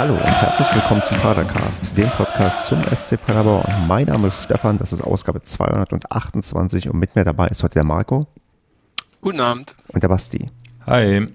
[0.00, 3.86] Hallo und herzlich willkommen zum Padercast, dem Podcast zum SC Paderborn.
[3.86, 7.84] Mein Name ist Stefan, das ist Ausgabe 228 und mit mir dabei ist heute der
[7.84, 8.26] Marco.
[9.20, 9.74] Guten Abend.
[9.88, 10.48] Und der Basti.
[10.86, 11.26] Hi.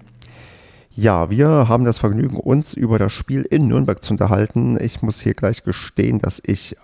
[0.96, 4.76] Ja, wir haben das Vergnügen, uns über das Spiel in Nürnberg zu unterhalten.
[4.80, 6.76] Ich muss hier gleich gestehen, dass ich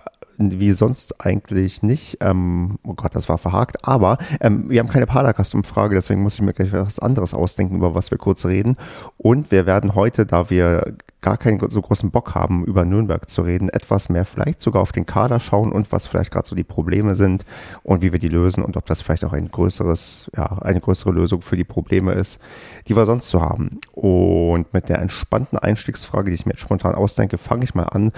[0.50, 2.18] wie sonst eigentlich nicht.
[2.20, 3.86] Ähm, oh Gott, das war verhakt.
[3.86, 7.94] Aber ähm, wir haben keine Padercast-Umfrage, deswegen muss ich mir gleich was anderes ausdenken, über
[7.94, 8.76] was wir kurz reden.
[9.16, 13.42] Und wir werden heute, da wir gar keinen so großen Bock haben, über Nürnberg zu
[13.42, 16.64] reden, etwas mehr vielleicht sogar auf den Kader schauen und was vielleicht gerade so die
[16.64, 17.44] Probleme sind
[17.84, 21.12] und wie wir die lösen und ob das vielleicht auch ein größeres, ja, eine größere
[21.12, 22.40] Lösung für die Probleme ist,
[22.88, 23.78] die wir sonst so haben.
[23.92, 28.10] Und mit der entspannten Einstiegsfrage, die ich mir jetzt spontan ausdenke, fange ich mal an.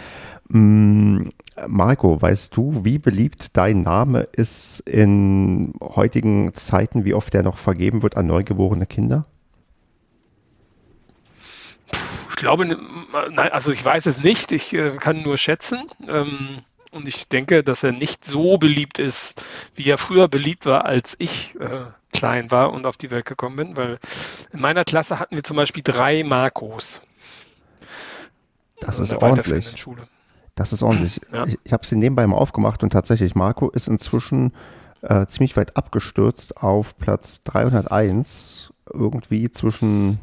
[0.54, 1.30] Mm,
[1.66, 7.58] Marco, weißt du, wie beliebt dein Name ist in heutigen Zeiten, wie oft der noch
[7.58, 9.26] vergeben wird an neugeborene Kinder?
[12.30, 15.90] Ich glaube, nein, also ich weiß es nicht, ich äh, kann nur schätzen.
[16.06, 16.60] Ähm,
[16.92, 19.42] und ich denke, dass er nicht so beliebt ist,
[19.74, 23.56] wie er früher beliebt war, als ich äh, klein war und auf die Welt gekommen
[23.56, 23.76] bin.
[23.76, 23.98] Weil
[24.52, 27.00] in meiner Klasse hatten wir zum Beispiel drei Marcos.
[28.78, 29.76] Das also ist ordentlich.
[29.76, 30.06] Schule.
[30.54, 31.20] Das ist ordentlich.
[31.32, 31.46] Ja.
[31.46, 34.52] Ich, ich habe sie nebenbei mal aufgemacht und tatsächlich, Marco ist inzwischen
[35.02, 38.72] äh, ziemlich weit abgestürzt auf Platz 301.
[38.92, 40.20] Irgendwie zwischen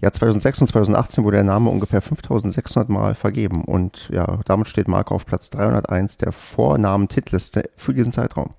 [0.00, 3.64] ja, 2006 und 2018 wurde der Name ungefähr 5600 Mal vergeben.
[3.64, 8.50] Und ja, damit steht Marco auf Platz 301 der Vornamen-Titliste für diesen Zeitraum.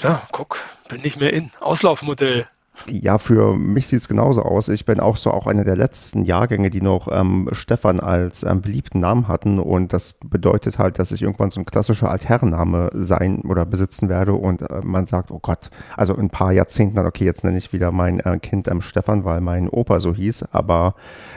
[0.00, 1.50] Ja, guck, bin nicht mehr in.
[1.60, 2.46] Auslaufmodell.
[2.86, 4.68] Ja, für mich sieht es genauso aus.
[4.68, 8.62] Ich bin auch so auch einer der letzten Jahrgänge, die noch ähm, Stefan als ähm,
[8.62, 9.58] beliebten Namen hatten.
[9.58, 14.34] Und das bedeutet halt, dass ich irgendwann so ein klassischer Altherrenname sein oder besitzen werde.
[14.34, 17.58] Und äh, man sagt, oh Gott, also in ein paar Jahrzehnten dann, okay, jetzt nenne
[17.58, 20.44] ich wieder mein äh, Kind ähm, Stefan, weil mein Opa so hieß.
[20.52, 20.94] Aber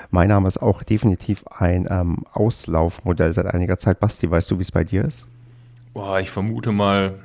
[0.09, 3.99] mein Name ist auch definitiv ein ähm, Auslaufmodell seit einiger Zeit.
[3.99, 5.27] Basti, weißt du, wie es bei dir ist?
[5.93, 7.15] Boah, ich vermute mal,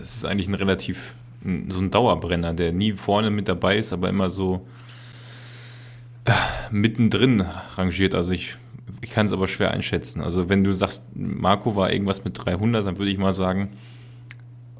[0.00, 4.08] es ist eigentlich ein relativ so ein Dauerbrenner, der nie vorne mit dabei ist, aber
[4.08, 4.66] immer so
[6.24, 6.32] äh,
[6.70, 7.44] mittendrin
[7.76, 8.14] rangiert.
[8.14, 8.56] Also ich,
[9.00, 10.20] ich kann es aber schwer einschätzen.
[10.20, 13.70] Also wenn du sagst, Marco war irgendwas mit 300, dann würde ich mal sagen,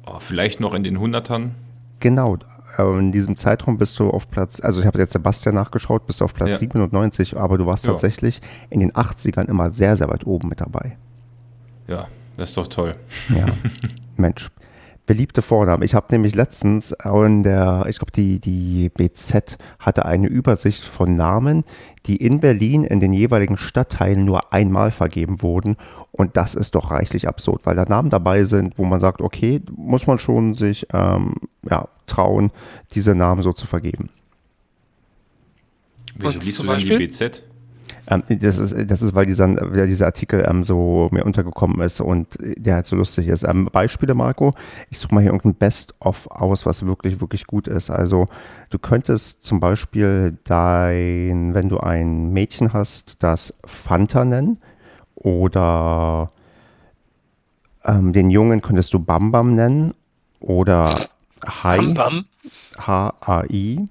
[0.05, 1.55] oh, vielleicht noch in den Hundertern.
[1.99, 2.37] Genau.
[2.77, 6.25] In diesem Zeitraum bist du auf Platz, also ich habe jetzt Sebastian nachgeschaut, bist du
[6.25, 6.57] auf Platz ja.
[6.57, 7.91] 97, aber du warst ja.
[7.91, 8.39] tatsächlich
[8.69, 10.97] in den 80ern immer sehr, sehr weit oben mit dabei.
[11.87, 12.95] Ja, das ist doch toll.
[13.35, 13.47] Ja,
[14.15, 14.49] Mensch
[15.09, 15.81] beliebte Vornamen.
[15.81, 21.15] Ich habe nämlich letztens in der, ich glaube, die, die BZ hatte eine Übersicht von
[21.15, 21.63] Namen,
[22.05, 25.77] die in Berlin in den jeweiligen Stadtteilen nur einmal vergeben wurden.
[26.11, 29.63] Und das ist doch reichlich absurd, weil da Namen dabei sind, wo man sagt, okay,
[29.75, 31.33] muss man schon sich ähm,
[31.67, 32.51] ja, trauen,
[32.93, 34.11] diese Namen so zu vergeben.
[36.17, 37.48] Wieso liest du denn die BZ?
[38.07, 39.47] Ähm, das, ist, das ist, weil dieser,
[39.85, 43.43] dieser Artikel ähm, so mir untergekommen ist und der halt so lustig ist.
[43.43, 44.51] Ähm, Beispiele, Marco.
[44.89, 47.89] Ich suche mal hier irgendein Best-of aus, was wirklich, wirklich gut ist.
[47.89, 48.27] Also
[48.69, 54.57] du könntest zum Beispiel dein, wenn du ein Mädchen hast, das Fanta nennen
[55.15, 56.31] oder
[57.85, 59.93] ähm, den Jungen könntest du Bam Bam nennen
[60.39, 60.95] oder
[61.45, 61.79] Hai.
[62.77, 63.85] H-A-I.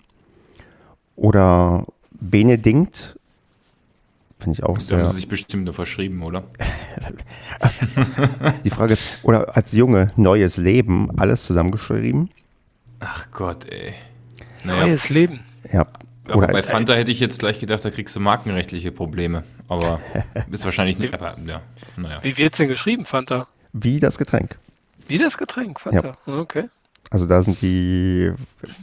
[1.16, 3.17] Oder Benedikt
[4.38, 4.98] Finde ich auch sehr.
[4.98, 6.44] Da haben sie sich bestimmt nur verschrieben, oder?
[8.64, 12.30] Die Frage ist, oder als Junge, neues Leben, alles zusammengeschrieben?
[13.00, 13.94] Ach Gott, ey.
[14.64, 14.86] Naja.
[14.86, 15.40] Neues Leben.
[15.72, 15.86] Ja.
[16.28, 19.44] Aber bei Fanta hätte ich jetzt gleich gedacht, da kriegst du markenrechtliche Probleme.
[19.66, 20.00] Aber
[20.50, 21.14] ist wahrscheinlich nicht.
[21.14, 21.62] Aber ja,
[21.96, 22.18] naja.
[22.22, 23.48] Wie wird es denn geschrieben, Fanta?
[23.72, 24.58] Wie das Getränk.
[25.08, 26.16] Wie das Getränk, Fanta.
[26.26, 26.38] Ja.
[26.38, 26.68] Okay.
[27.10, 28.32] Also da sind die,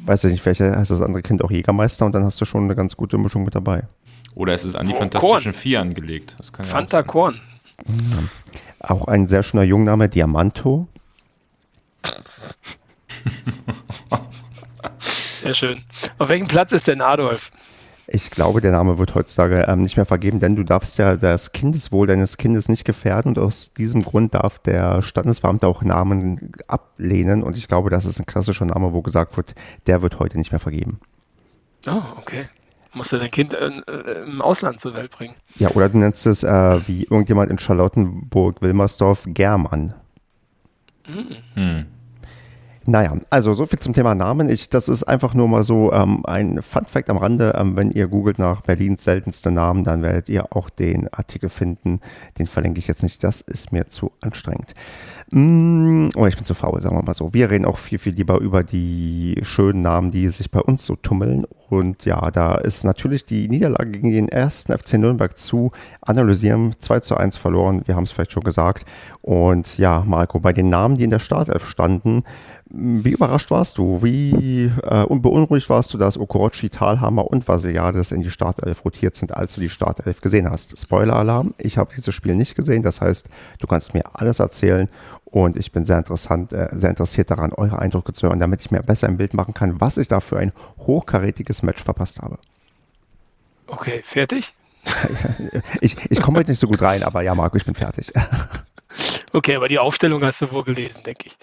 [0.06, 2.64] weiß ich nicht, welche heißt das andere Kind auch Jägermeister und dann hast du schon
[2.64, 3.84] eine ganz gute Mischung mit dabei.
[4.36, 5.54] Oder es ist an die oh, Fantastischen Korn.
[5.54, 6.36] Vier angelegt.
[6.38, 7.40] Das kann Fanta ja Korn.
[8.80, 10.88] Auch ein sehr schöner Jungname, Diamanto.
[15.00, 15.84] Sehr schön.
[16.18, 17.52] Auf welchem Platz ist denn Adolf?
[18.08, 21.54] Ich glaube, der Name wird heutzutage ähm, nicht mehr vergeben, denn du darfst ja das
[21.54, 27.42] Kindeswohl deines Kindes nicht gefährden und aus diesem Grund darf der Standesbeamte auch Namen ablehnen
[27.42, 29.56] und ich glaube, das ist ein klassischer Name, wo gesagt wird,
[29.88, 31.00] der wird heute nicht mehr vergeben.
[31.88, 32.46] Oh, okay
[32.96, 35.36] musst du dein Kind äh, äh, im Ausland zur Welt bringen.
[35.56, 39.94] Ja, oder du nennst es äh, wie irgendjemand in Charlottenburg-Wilmersdorf German.
[41.08, 41.36] Mhm.
[41.54, 41.86] Hm.
[42.88, 44.48] Naja, also so viel zum Thema Namen.
[44.48, 47.56] Ich, das ist einfach nur mal so ähm, ein Fun Fact am Rande.
[47.58, 52.00] Ähm, wenn ihr googelt nach Berlins seltenste Namen, dann werdet ihr auch den Artikel finden.
[52.38, 53.24] Den verlinke ich jetzt nicht.
[53.24, 54.74] Das ist mir zu anstrengend.
[55.32, 57.34] Mm, oh, ich bin zu faul, sagen wir mal so.
[57.34, 60.96] Wir reden auch viel, viel lieber über die schönen Namen, die sich bei uns so
[60.96, 61.46] tummeln.
[61.68, 66.76] Und ja, da ist natürlich die Niederlage gegen den ersten FC Nürnberg zu analysieren.
[66.78, 68.86] 2 zu 1 verloren, wir haben es vielleicht schon gesagt.
[69.24, 72.24] Und ja, Marco, bei den Namen, die in der Startelf standen,
[72.68, 74.02] wie überrascht warst du?
[74.02, 79.36] Wie äh, beunruhigt warst du, dass Okorochi, Talhammer und Vasiliades in die Startelf rotiert sind,
[79.36, 80.78] als du die Startelf gesehen hast?
[80.78, 82.82] Spoiler-Alarm, ich habe dieses Spiel nicht gesehen.
[82.82, 83.30] Das heißt,
[83.60, 84.88] du kannst mir alles erzählen
[85.26, 88.72] und ich bin sehr, interessant, äh, sehr interessiert daran, eure Eindrücke zu hören, damit ich
[88.72, 92.40] mir besser ein Bild machen kann, was ich da für ein hochkarätiges Match verpasst habe.
[93.68, 94.54] Okay, fertig?
[95.82, 98.12] ich ich komme heute nicht so gut rein, aber ja, Marco, ich bin fertig.
[99.34, 101.38] okay, aber die Aufstellung hast du wohl gelesen, denke ich.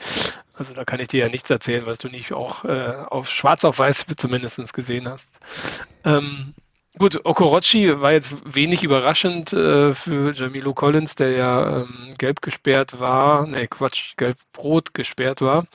[0.62, 3.64] Also da kann ich dir ja nichts erzählen, was du nicht auch äh, auf schwarz
[3.64, 5.40] auf weiß zumindest gesehen hast.
[6.04, 6.54] Ähm,
[6.98, 13.00] gut, Okorochi war jetzt wenig überraschend äh, für Jamilo Collins, der ja ähm, gelb gesperrt
[13.00, 15.66] war, ne Quatsch, gelb-rot gesperrt war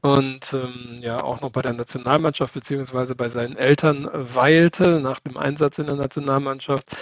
[0.00, 5.36] und ähm, ja auch noch bei der Nationalmannschaft beziehungsweise bei seinen Eltern weilte nach dem
[5.36, 6.96] Einsatz in der Nationalmannschaft.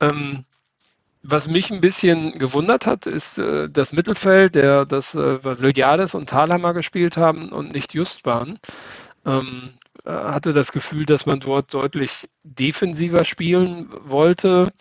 [0.00, 0.46] Ähm,
[1.22, 5.38] was mich ein bisschen gewundert hat, ist äh, das Mittelfeld, der das äh,
[6.14, 8.58] und Thalhammer gespielt haben und nicht Just waren.
[9.26, 9.74] Ähm,
[10.04, 14.72] äh, hatte das Gefühl, dass man dort deutlich defensiver spielen wollte,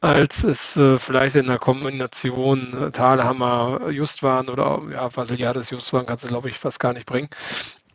[0.00, 5.92] als es äh, vielleicht in der Kombination äh, Thalhammer Just waren oder ja, Vasiliades Just
[5.92, 7.28] waren, kannst du glaube ich fast gar nicht bringen.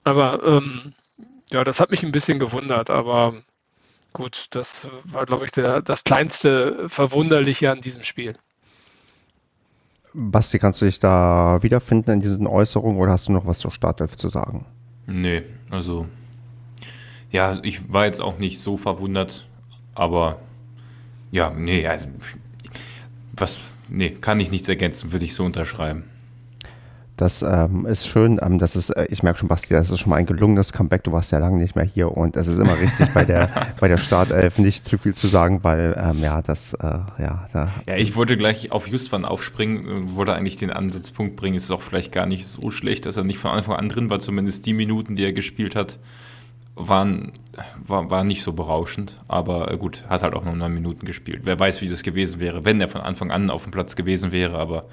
[0.04, 0.94] Aber ähm,
[1.52, 3.34] ja, das hat mich ein bisschen gewundert, aber
[4.14, 8.36] Gut, das war, glaube ich, der, das kleinste Verwunderliche an diesem Spiel.
[10.14, 13.72] Basti, kannst du dich da wiederfinden in diesen Äußerungen oder hast du noch was zur
[13.72, 14.66] Startelf zu sagen?
[15.06, 16.08] Nee, also
[17.32, 19.48] ja, ich war jetzt auch nicht so verwundert,
[19.94, 20.40] aber
[21.32, 22.08] ja, nee, also
[23.34, 26.06] was, nee, kann ich nichts ergänzen, würde ich so unterschreiben.
[27.20, 28.40] Das ähm, ist schön.
[28.42, 31.04] Ähm, das ist, äh, ich merke schon, Basti, das ist schon mal ein gelungenes Comeback.
[31.04, 33.50] Du warst ja lange nicht mehr hier und es ist immer richtig, bei der,
[33.82, 37.68] bei der Startelf nicht zu viel zu sagen, weil, ähm, ja, das, äh, ja, da.
[37.86, 41.58] Ja, ich wollte gleich auf Justwan aufspringen, wollte eigentlich den Ansatzpunkt bringen.
[41.58, 44.20] Ist auch vielleicht gar nicht so schlecht, dass er nicht von Anfang an drin war.
[44.20, 46.00] Zumindest die Minuten, die er gespielt hat,
[46.76, 47.34] waren,
[47.86, 49.20] war, war nicht so berauschend.
[49.28, 51.42] Aber äh, gut, hat halt auch nur neun Minuten gespielt.
[51.44, 54.32] Wer weiß, wie das gewesen wäre, wenn er von Anfang an auf dem Platz gewesen
[54.32, 54.86] wäre, aber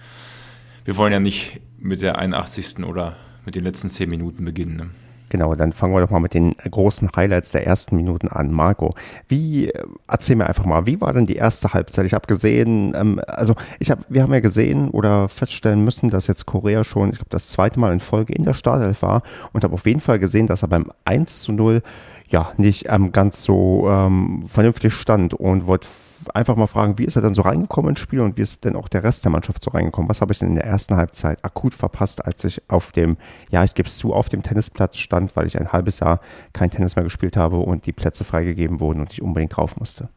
[0.87, 2.85] wir wollen ja nicht mit der 81.
[2.85, 4.77] oder mit den letzten 10 Minuten beginnen.
[4.77, 4.91] Ne?
[5.29, 8.53] Genau, dann fangen wir doch mal mit den großen Highlights der ersten Minuten an.
[8.53, 8.95] Marco,
[9.29, 9.73] wie,
[10.07, 12.07] erzähl mir einfach mal, wie war denn die erste Halbzeit?
[12.07, 16.29] Ich habe gesehen, ähm, also ich hab, wir haben ja gesehen oder feststellen müssen, dass
[16.29, 19.23] jetzt Korea schon, ich glaube, das zweite Mal in Folge in der Startelf war
[19.53, 21.83] und habe auf jeden Fall gesehen, dass er beim 1 zu 0
[22.29, 25.89] ja nicht ähm, ganz so ähm, vernünftig stand und wollte
[26.35, 28.77] einfach mal fragen, wie ist er dann so reingekommen ins Spiel und wie ist denn
[28.77, 30.09] auch der Rest der Mannschaft so reingekommen?
[30.09, 33.17] Was habe ich denn in der ersten Halbzeit akut verpasst, als ich auf dem,
[33.51, 36.21] ja, ich gebe es zu, auf dem Tennisplatz stand, weil ich ein halbes Jahr
[36.53, 40.09] kein Tennis mehr gespielt habe und die Plätze freigegeben wurden und ich unbedingt drauf musste?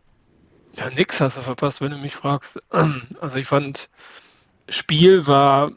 [0.74, 2.60] Ja, nix hast du verpasst, wenn du mich fragst.
[3.22, 3.90] Also ich fand,
[4.70, 5.72] Spiel war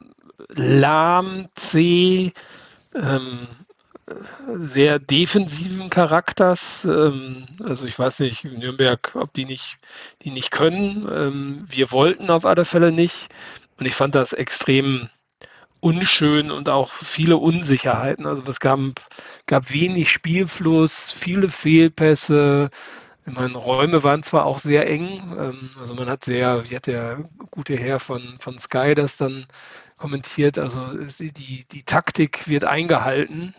[0.48, 2.32] lahm, zäh,
[2.94, 3.38] ähm,
[4.58, 6.84] sehr defensiven Charakters.
[6.84, 9.76] Ähm, also ich weiß nicht, Nürnberg, ob die nicht,
[10.22, 11.08] die nicht können.
[11.10, 13.28] Ähm, wir wollten auf alle Fälle nicht.
[13.78, 15.08] Und ich fand das extrem
[15.80, 18.26] unschön und auch viele Unsicherheiten.
[18.26, 18.78] Also es gab,
[19.46, 22.70] gab wenig Spielfluss, viele Fehlpässe.
[23.26, 25.06] Ich meine, Räume waren zwar auch sehr eng,
[25.38, 29.46] ähm, also man hat sehr, wie hat der gute Herr von, von Sky das dann
[29.96, 30.80] kommentiert, also
[31.20, 33.54] die, die Taktik wird eingehalten,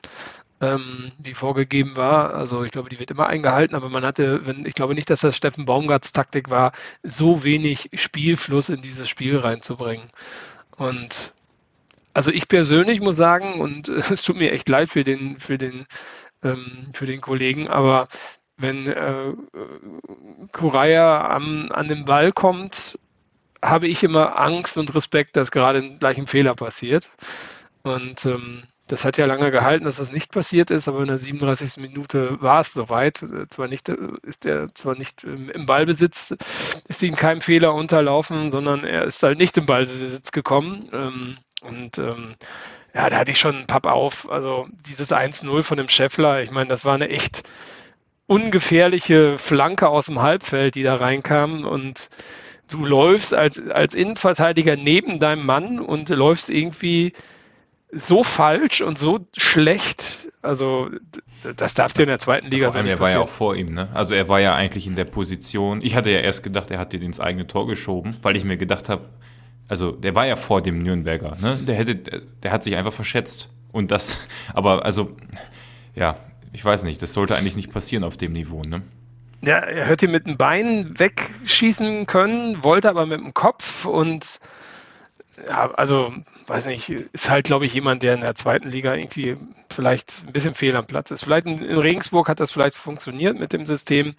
[0.64, 2.34] ähm, die vorgegeben war.
[2.34, 5.22] Also ich glaube, die wird immer eingehalten, aber man hatte, wenn, ich glaube nicht, dass
[5.22, 6.72] das Steffen Baumgarts Taktik war,
[7.04, 10.10] so wenig Spielfluss in dieses Spiel reinzubringen.
[10.78, 11.34] Und
[12.14, 15.86] also ich persönlich muss sagen, und es tut mir echt leid für den, für den,
[16.44, 18.08] ähm, für den Kollegen, aber
[18.56, 19.34] wenn äh,
[20.52, 22.98] Kuraya am, an den Ball kommt,
[23.64, 27.10] habe ich immer Angst und Respekt, dass gerade gleich ein Fehler passiert.
[27.82, 31.18] Und ähm, das hat ja lange gehalten, dass das nicht passiert ist, aber in der
[31.18, 31.82] 37.
[31.82, 33.24] Minute war es soweit.
[33.50, 36.36] Zwar nicht, ist er zwar nicht im Ballbesitz,
[36.88, 40.90] ist ihm kein Fehler unterlaufen, sondern er ist halt nicht im Ballbesitz gekommen.
[40.92, 42.36] Ähm, und ähm,
[42.94, 44.30] ja, da hatte ich schon einen Papp auf.
[44.30, 47.44] Also dieses 1-0 von dem Scheffler, ich meine, das war eine echt
[48.28, 52.10] ungefährliche Flanke aus dem Halbfeld, die da reinkam und
[52.70, 57.14] du läufst als, als Innenverteidiger neben deinem Mann und läufst irgendwie
[57.96, 60.30] so falsch und so schlecht.
[60.42, 60.90] Also,
[61.56, 62.86] das darfst du in der zweiten Liga sein.
[62.88, 63.90] Er war ja auch vor ihm, ne?
[63.94, 65.82] Also, er war ja eigentlich in der Position.
[65.82, 68.58] Ich hatte ja erst gedacht, er hat dir ins eigene Tor geschoben, weil ich mir
[68.58, 69.10] gedacht habe,
[69.68, 71.58] also der war ja vor dem Nürnberger, ne?
[71.68, 73.50] Der hätte, der hat sich einfach verschätzt.
[73.72, 74.18] Und das,
[74.54, 75.16] aber also,
[75.96, 76.16] ja,
[76.52, 78.82] ich weiß nicht, das sollte eigentlich nicht passieren auf dem Niveau, ne?
[79.42, 84.40] Ja, er hätte mit dem Bein wegschießen können, wollte aber mit dem Kopf und
[85.48, 86.14] ja, also,
[86.48, 89.36] weiß nicht, ist halt, glaube ich, jemand, der in der zweiten Liga irgendwie
[89.70, 91.24] vielleicht ein bisschen fehl am Platz ist.
[91.24, 94.16] Vielleicht in, in Regensburg hat das vielleicht funktioniert mit dem System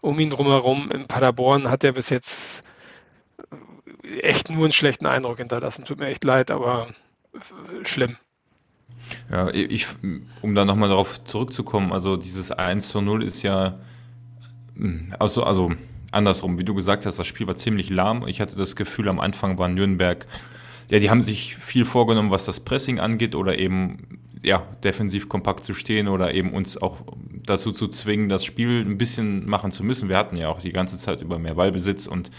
[0.00, 0.90] um ihn drumherum.
[0.90, 2.64] In Paderborn hat er bis jetzt
[4.20, 5.84] echt nur einen schlechten Eindruck hinterlassen.
[5.84, 6.88] Tut mir echt leid, aber
[7.84, 8.16] schlimm.
[9.30, 9.86] Ja, ich,
[10.42, 13.78] um da nochmal darauf zurückzukommen, also dieses 1 zu 0 ist ja,
[15.18, 15.72] also, also
[16.10, 18.26] andersrum, wie du gesagt hast, das Spiel war ziemlich lahm.
[18.26, 20.26] Ich hatte das Gefühl, am Anfang war Nürnberg,
[20.88, 25.64] ja, die haben sich viel vorgenommen, was das Pressing angeht oder eben, ja, defensiv kompakt
[25.64, 26.98] zu stehen oder eben uns auch
[27.46, 30.08] dazu zu zwingen, das Spiel ein bisschen machen zu müssen.
[30.08, 32.30] Wir hatten ja auch die ganze Zeit über mehr Ballbesitz und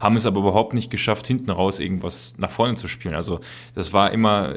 [0.00, 3.14] haben es aber überhaupt nicht geschafft, hinten raus irgendwas nach vorne zu spielen.
[3.14, 3.40] Also
[3.74, 4.56] das war immer,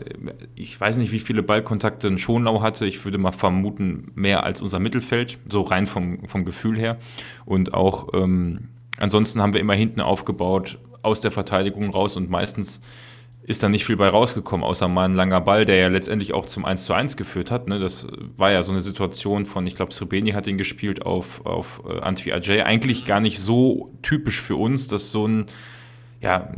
[0.56, 2.86] ich weiß nicht, wie viele Ballkontakte ein Schonlau hatte.
[2.86, 6.98] Ich würde mal vermuten, mehr als unser Mittelfeld, so rein vom, vom Gefühl her.
[7.46, 12.80] Und auch ähm, ansonsten haben wir immer hinten aufgebaut, aus der Verteidigung raus und meistens
[13.46, 16.46] ist da nicht viel bei rausgekommen, außer mal ein langer Ball, der ja letztendlich auch
[16.46, 17.68] zum 1 zu 1 geführt hat.
[17.68, 17.78] Ne?
[17.78, 18.08] Das
[18.38, 22.00] war ja so eine Situation von, ich glaube, Srebeni hat ihn gespielt auf, auf äh,
[22.00, 22.62] Antwi Ajay.
[22.62, 25.48] Eigentlich gar nicht so typisch für uns, dass so ein,
[26.22, 26.54] ja,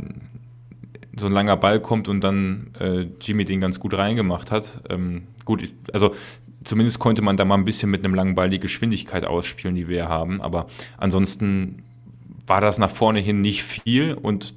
[1.18, 4.82] so ein langer Ball kommt und dann äh, Jimmy den ganz gut reingemacht hat.
[4.88, 6.14] Ähm, gut, also
[6.62, 9.88] zumindest konnte man da mal ein bisschen mit einem langen Ball die Geschwindigkeit ausspielen, die
[9.88, 10.40] wir haben.
[10.40, 10.66] Aber
[10.98, 11.82] ansonsten
[12.46, 14.54] war das nach vorne hin nicht viel und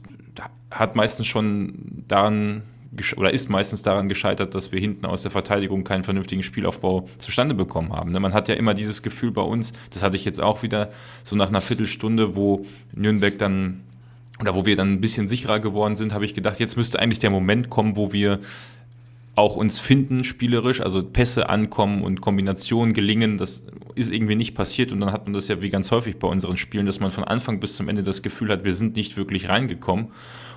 [0.72, 2.64] hat meistens schon daran
[3.18, 7.54] oder ist meistens daran gescheitert, dass wir hinten aus der Verteidigung keinen vernünftigen Spielaufbau zustande
[7.54, 8.12] bekommen haben.
[8.12, 8.20] Ne?
[8.20, 10.90] Man hat ja immer dieses Gefühl bei uns, das hatte ich jetzt auch wieder,
[11.24, 13.82] so nach einer Viertelstunde, wo Nürnberg dann
[14.40, 17.20] oder wo wir dann ein bisschen sicherer geworden sind, habe ich gedacht, jetzt müsste eigentlich
[17.20, 18.40] der Moment kommen, wo wir
[19.40, 23.64] auch uns finden spielerisch, also Pässe ankommen und Kombinationen gelingen, das
[23.96, 26.58] ist irgendwie nicht passiert und dann hat man das ja wie ganz häufig bei unseren
[26.58, 29.50] Spielen, dass man von Anfang bis zum Ende das Gefühl hat, wir sind nicht wirklich
[29.50, 30.10] reingekommen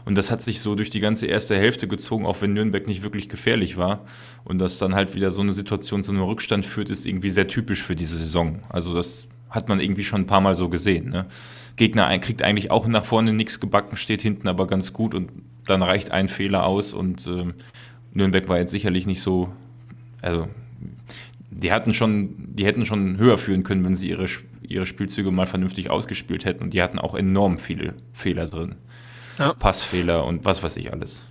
[0.05, 3.03] und das hat sich so durch die ganze erste Hälfte gezogen, auch wenn Nürnberg nicht
[3.03, 4.05] wirklich gefährlich war
[4.45, 7.49] und dass dann halt wieder so eine Situation zu einem Rückstand führt, ist irgendwie sehr
[7.49, 8.63] typisch für diese Saison.
[8.69, 11.11] Also das hat man irgendwie schon ein paar Mal so gesehen.
[11.11, 11.27] Ne?
[11.77, 15.31] Gegner kriegt eigentlich auch nach vorne nichts gebacken, steht hinten aber ganz gut und
[15.67, 17.55] dann reicht ein Fehler aus und ähm,
[18.13, 19.53] Nürnberg war jetzt sicherlich nicht so,
[20.21, 20.49] also
[21.51, 24.27] die hatten schon, die hätten schon höher führen können, wenn sie ihre,
[24.63, 28.77] ihre Spielzüge mal vernünftig ausgespielt hätten und die hatten auch enorm viele Fehler drin.
[29.39, 29.55] Ja.
[29.55, 31.27] Passfehler und was weiß ich alles.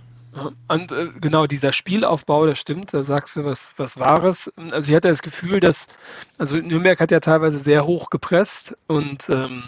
[0.68, 4.50] Und äh, genau, dieser Spielaufbau, das stimmt, da sagst du was, was Wahres.
[4.70, 5.88] Also ich hatte das Gefühl, dass,
[6.38, 9.64] also Nürnberg hat ja teilweise sehr hoch gepresst und ähm,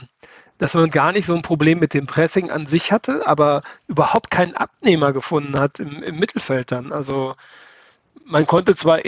[0.65, 4.31] dass man gar nicht so ein Problem mit dem Pressing an sich hatte, aber überhaupt
[4.31, 6.91] keinen Abnehmer gefunden hat im, im Mittelfeld dann.
[6.91, 7.35] Also
[8.25, 9.01] man konnte zwar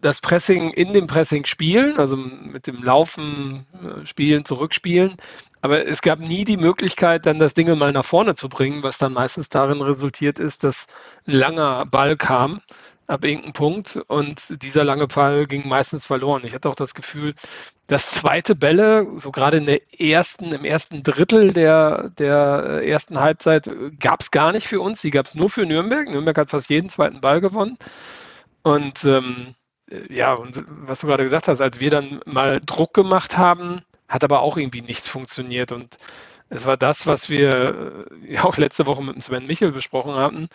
[0.00, 5.18] das Pressing in dem Pressing spielen, also mit dem Laufen, äh, Spielen, Zurückspielen,
[5.60, 8.96] aber es gab nie die Möglichkeit, dann das Ding mal nach vorne zu bringen, was
[8.96, 10.86] dann meistens darin resultiert ist, dass
[11.26, 12.62] ein langer Ball kam
[13.06, 16.42] ab irgendeinem Punkt und dieser lange Ball ging meistens verloren.
[16.44, 17.34] Ich hatte auch das Gefühl,
[17.86, 23.68] dass zweite Bälle, so gerade in der ersten, im ersten Drittel der, der ersten Halbzeit,
[24.00, 25.00] gab es gar nicht für uns.
[25.02, 26.08] Die gab es nur für Nürnberg.
[26.08, 27.76] Nürnberg hat fast jeden zweiten Ball gewonnen.
[28.62, 29.54] Und ähm,
[30.08, 34.24] ja, und was du gerade gesagt hast, als wir dann mal Druck gemacht haben, hat
[34.24, 35.72] aber auch irgendwie nichts funktioniert.
[35.72, 35.98] Und
[36.48, 40.48] es war das, was wir ja äh, auch letzte Woche mit Sven Michel besprochen hatten.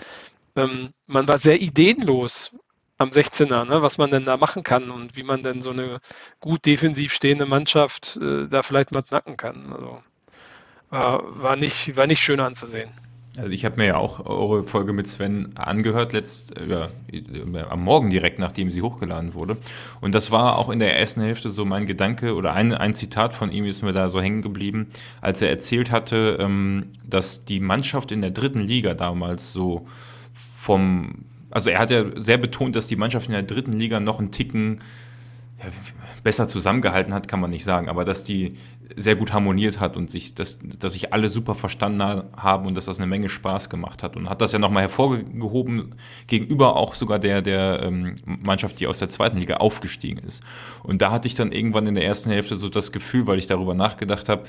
[0.58, 2.52] Ähm, man war sehr ideenlos
[2.98, 6.00] am 16er, ne, was man denn da machen kann und wie man denn so eine
[6.40, 9.72] gut defensiv stehende Mannschaft äh, da vielleicht mal knacken kann.
[9.72, 10.00] Also
[10.90, 12.90] war, war, nicht, war nicht schön anzusehen.
[13.38, 16.88] Also ich habe mir ja auch eure Folge mit Sven angehört, letzt, ja,
[17.70, 19.58] am Morgen direkt, nachdem sie hochgeladen wurde.
[20.02, 23.36] Und das war auch in der ersten Hälfte so mein Gedanke oder ein, ein Zitat
[23.36, 24.88] von ihm ist mir da so hängen geblieben,
[25.22, 29.86] als er erzählt hatte, ähm, dass die Mannschaft in der dritten Liga damals so
[30.38, 34.20] vom, also er hat ja sehr betont, dass die Mannschaft in der dritten Liga noch
[34.20, 34.82] einen Ticken
[35.60, 35.66] ja,
[36.24, 38.56] besser zusammengehalten hat, kann man nicht sagen, aber dass die
[38.96, 42.86] sehr gut harmoniert hat und sich, dass, dass sich alle super verstanden haben und dass
[42.86, 45.96] das eine Menge Spaß gemacht hat und hat das ja nochmal hervorgehoben
[46.28, 50.42] gegenüber auch sogar der, der ähm, Mannschaft, die aus der zweiten Liga aufgestiegen ist.
[50.84, 53.48] Und da hatte ich dann irgendwann in der ersten Hälfte so das Gefühl, weil ich
[53.48, 54.44] darüber nachgedacht habe,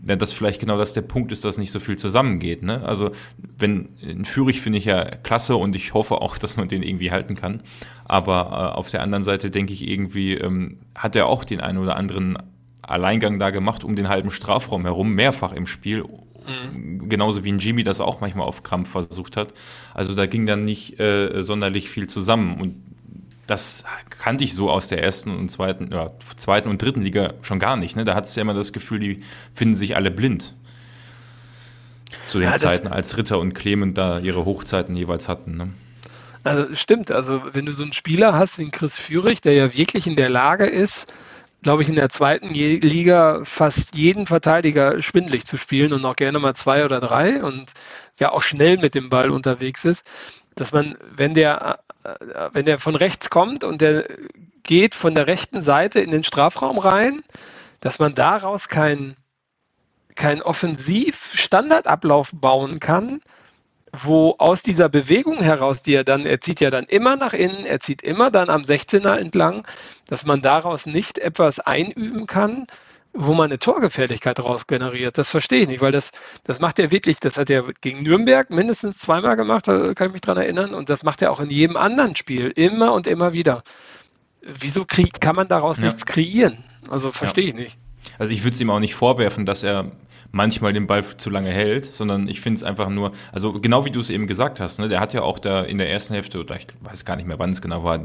[0.00, 2.62] dass vielleicht genau das der Punkt ist, dass nicht so viel zusammengeht.
[2.62, 2.82] Ne?
[2.84, 3.10] Also
[3.58, 7.10] wenn in Fürich finde ich ja klasse und ich hoffe auch, dass man den irgendwie
[7.10, 7.62] halten kann.
[8.04, 11.78] Aber äh, auf der anderen Seite denke ich irgendwie, ähm, hat er auch den einen
[11.78, 12.38] oder anderen
[12.82, 16.04] Alleingang da gemacht um den halben Strafraum herum, mehrfach im Spiel,
[16.46, 17.08] Mhm.
[17.08, 19.52] Genauso wie ein Jimmy das auch manchmal auf Krampf versucht hat.
[19.94, 22.60] Also da ging dann nicht äh, sonderlich viel zusammen.
[22.60, 22.76] Und
[23.46, 27.58] das kannte ich so aus der ersten und zweiten, ja, zweiten und dritten Liga schon
[27.58, 27.96] gar nicht.
[27.96, 28.04] Ne?
[28.04, 29.20] Da hat es ja immer das Gefühl, die
[29.52, 30.54] finden sich alle blind.
[32.26, 35.56] Zu den ja, Zeiten, als Ritter und Clement da ihre Hochzeiten jeweils hatten.
[35.56, 35.70] Ne?
[36.44, 40.06] Also stimmt, also wenn du so einen Spieler hast wie Chris Führig, der ja wirklich
[40.06, 41.12] in der Lage ist,
[41.62, 46.38] glaube ich, in der zweiten Liga fast jeden Verteidiger schwindlig zu spielen und auch gerne
[46.38, 47.72] mal zwei oder drei und
[48.20, 50.06] ja auch schnell mit dem Ball unterwegs ist,
[50.54, 52.10] dass man, wenn der, äh,
[52.52, 54.06] wenn der von rechts kommt und der
[54.62, 57.22] geht von der rechten Seite in den Strafraum rein,
[57.80, 59.16] dass man daraus keinen
[60.14, 63.20] kein Offensiv-Standardablauf bauen kann,
[64.02, 67.66] wo aus dieser Bewegung heraus, die er dann, er zieht ja dann immer nach innen,
[67.66, 69.66] er zieht immer dann am 16er entlang,
[70.06, 72.66] dass man daraus nicht etwas einüben kann,
[73.12, 75.16] wo man eine Torgefährlichkeit daraus generiert.
[75.18, 76.10] Das verstehe ich nicht, weil das,
[76.42, 80.12] das macht er wirklich, das hat er gegen Nürnberg mindestens zweimal gemacht, da kann ich
[80.12, 83.32] mich dran erinnern, und das macht er auch in jedem anderen Spiel, immer und immer
[83.32, 83.62] wieder.
[84.42, 85.84] Wieso krieg, kann man daraus ja.
[85.84, 86.64] nichts kreieren?
[86.90, 87.50] Also verstehe ja.
[87.50, 87.78] ich nicht.
[88.18, 89.92] Also ich würde es ihm auch nicht vorwerfen, dass er
[90.34, 93.90] manchmal den Ball zu lange hält, sondern ich finde es einfach nur, also genau wie
[93.90, 96.40] du es eben gesagt hast, ne, der hat ja auch da in der ersten Hälfte,
[96.40, 98.00] oder ich weiß gar nicht mehr, wann es genau war,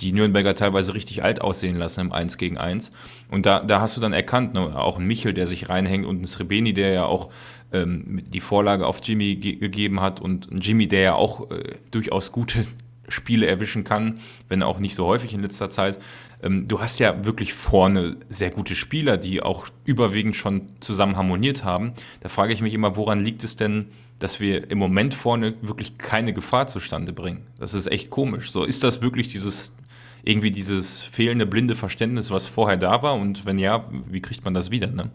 [0.00, 2.90] die Nürnberger teilweise richtig alt aussehen lassen im 1 gegen 1.
[3.30, 6.22] Und da, da hast du dann erkannt, ne, auch ein Michel, der sich reinhängt und
[6.22, 7.30] ein Srebeni, der ja auch
[7.72, 11.76] ähm, die Vorlage auf Jimmy ge gegeben hat und ein Jimmy, der ja auch äh,
[11.92, 12.66] durchaus gute
[13.08, 15.98] Spiele erwischen kann, wenn auch nicht so häufig in letzter Zeit.
[16.42, 21.64] Ähm, du hast ja wirklich vorne sehr gute Spieler, die auch überwiegend schon zusammen harmoniert
[21.64, 21.92] haben.
[22.20, 23.86] Da frage ich mich immer, woran liegt es denn,
[24.18, 27.46] dass wir im Moment vorne wirklich keine Gefahr zustande bringen?
[27.58, 28.50] Das ist echt komisch.
[28.50, 29.74] So ist das wirklich dieses
[30.22, 33.14] irgendwie dieses fehlende blinde Verständnis, was vorher da war?
[33.14, 34.88] Und wenn ja, wie kriegt man das wieder?
[34.88, 35.10] Ne?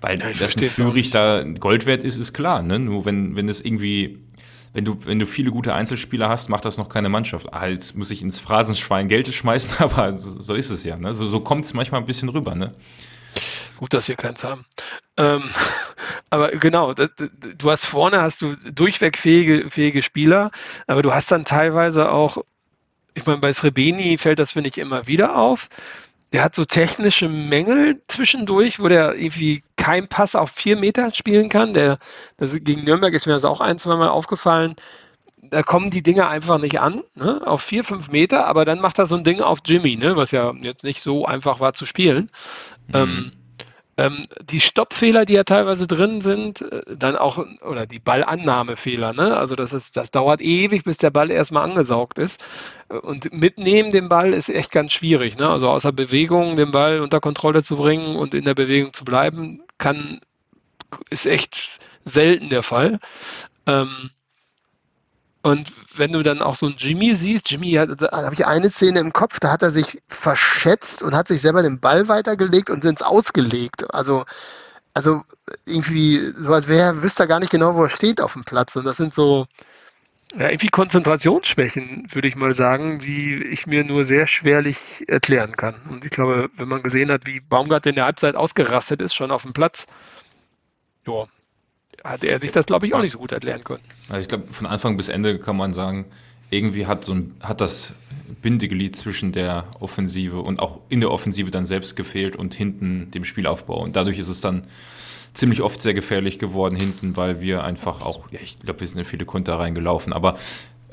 [0.00, 2.62] Weil ja, dass ein Führig da Gold wert ist, ist klar.
[2.62, 2.78] Ne?
[2.78, 4.18] Nur wenn, wenn es irgendwie
[4.76, 7.50] wenn du, wenn du viele gute Einzelspieler hast, macht das noch keine Mannschaft.
[7.50, 10.98] Ah, muss ich ins Phrasenschwein Geld schmeißen, aber so, so ist es ja.
[10.98, 11.14] Ne?
[11.14, 12.54] So, so kommt es manchmal ein bisschen rüber.
[12.54, 12.74] Ne?
[13.78, 14.66] Gut, dass wir keins haben.
[15.16, 15.44] Ähm,
[16.30, 20.50] aber genau, das, du hast vorne hast du durchweg fähige, fähige Spieler,
[20.86, 22.44] aber du hast dann teilweise auch,
[23.14, 25.70] ich meine, bei Srebeni fällt das, finde ich, immer wieder auf
[26.32, 31.48] der hat so technische Mängel zwischendurch, wo der irgendwie keinen Pass auf vier Meter spielen
[31.48, 31.74] kann.
[31.74, 31.98] Der,
[32.36, 34.76] das, gegen Nürnberg ist mir das auch ein, zwei Mal aufgefallen.
[35.42, 38.98] Da kommen die Dinge einfach nicht an, ne, auf vier, fünf Meter, aber dann macht
[38.98, 41.86] er so ein Ding auf Jimmy, ne, was ja jetzt nicht so einfach war zu
[41.86, 42.30] spielen.
[42.88, 42.94] Mhm.
[42.94, 43.32] Ähm,
[43.98, 49.36] ähm, die Stoppfehler, die ja teilweise drin sind, äh, dann auch, oder die Ballannahmefehler, ne?
[49.36, 52.42] Also das ist, das dauert ewig, bis der Ball erstmal angesaugt ist.
[52.88, 55.48] Und mitnehmen den Ball ist echt ganz schwierig, ne?
[55.48, 59.62] Also außer Bewegung den Ball unter Kontrolle zu bringen und in der Bewegung zu bleiben,
[59.78, 60.20] kann,
[61.08, 63.00] ist echt selten der Fall.
[63.66, 64.10] Ähm,
[65.46, 68.98] und wenn du dann auch so einen Jimmy siehst, Jimmy, da habe ich eine Szene
[68.98, 72.82] im Kopf, da hat er sich verschätzt und hat sich selber den Ball weitergelegt und
[72.82, 73.94] sind ausgelegt.
[73.94, 74.24] Also,
[74.92, 75.22] also
[75.64, 78.74] irgendwie so, als wäre, wüsste er gar nicht genau, wo er steht auf dem Platz.
[78.74, 79.46] Und das sind so,
[80.36, 85.80] ja, irgendwie Konzentrationsschwächen, würde ich mal sagen, die ich mir nur sehr schwerlich erklären kann.
[85.88, 89.30] Und ich glaube, wenn man gesehen hat, wie Baumgart in der Halbzeit ausgerastet ist, schon
[89.30, 89.86] auf dem Platz,
[91.06, 91.28] ja,
[92.06, 93.82] hat er sich das, glaube ich, auch nicht so gut erklären können.
[94.08, 96.06] Also ich glaube, von Anfang bis Ende kann man sagen,
[96.50, 97.92] irgendwie hat so ein, hat das
[98.42, 103.24] Bindeglied zwischen der Offensive und auch in der Offensive dann selbst gefehlt und hinten dem
[103.24, 103.82] Spielaufbau.
[103.82, 104.66] Und dadurch ist es dann
[105.34, 108.98] ziemlich oft sehr gefährlich geworden hinten, weil wir einfach auch, ja, ich glaube, wir sind
[108.98, 110.38] in viele Konter reingelaufen, aber,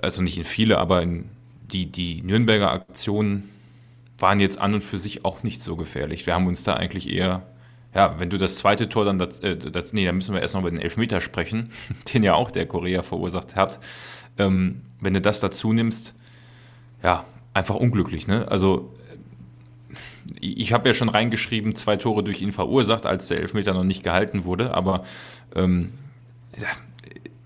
[0.01, 1.29] also nicht in viele, aber in
[1.71, 3.49] die, die Nürnberger Aktionen
[4.17, 6.25] waren jetzt an und für sich auch nicht so gefährlich.
[6.25, 7.43] Wir haben uns da eigentlich eher
[7.95, 10.55] ja, wenn du das zweite Tor dann, das, äh, das, nee, da müssen wir erst
[10.55, 11.69] noch über den Elfmeter sprechen,
[12.13, 13.79] den ja auch der Korea verursacht hat.
[14.37, 16.15] Ähm, wenn du das dazu nimmst,
[17.03, 18.47] ja, einfach unglücklich, ne?
[18.49, 18.93] Also,
[20.39, 24.03] ich habe ja schon reingeschrieben, zwei Tore durch ihn verursacht, als der Elfmeter noch nicht
[24.03, 25.03] gehalten wurde, aber
[25.55, 25.91] ähm,
[26.57, 26.67] ja,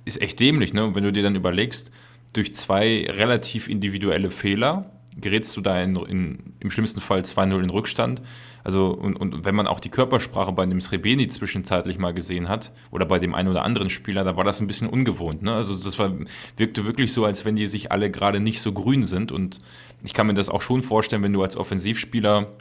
[0.06, 0.86] ist echt dämlich, ne?
[0.86, 1.92] Und wenn du dir dann überlegst,
[2.34, 7.70] durch zwei relativ individuelle Fehler gerätst du da in, in, im schlimmsten Fall 2-0 in
[7.70, 8.22] Rückstand
[8.68, 12.74] also, und, und wenn man auch die Körpersprache bei dem Srebeni zwischenzeitlich mal gesehen hat,
[12.92, 15.42] oder bei dem einen oder anderen Spieler, da war das ein bisschen ungewohnt.
[15.42, 15.54] Ne?
[15.54, 16.12] Also das war,
[16.58, 19.32] wirkte wirklich so, als wenn die sich alle gerade nicht so grün sind.
[19.32, 19.62] Und
[20.04, 22.52] ich kann mir das auch schon vorstellen, wenn du als Offensivspieler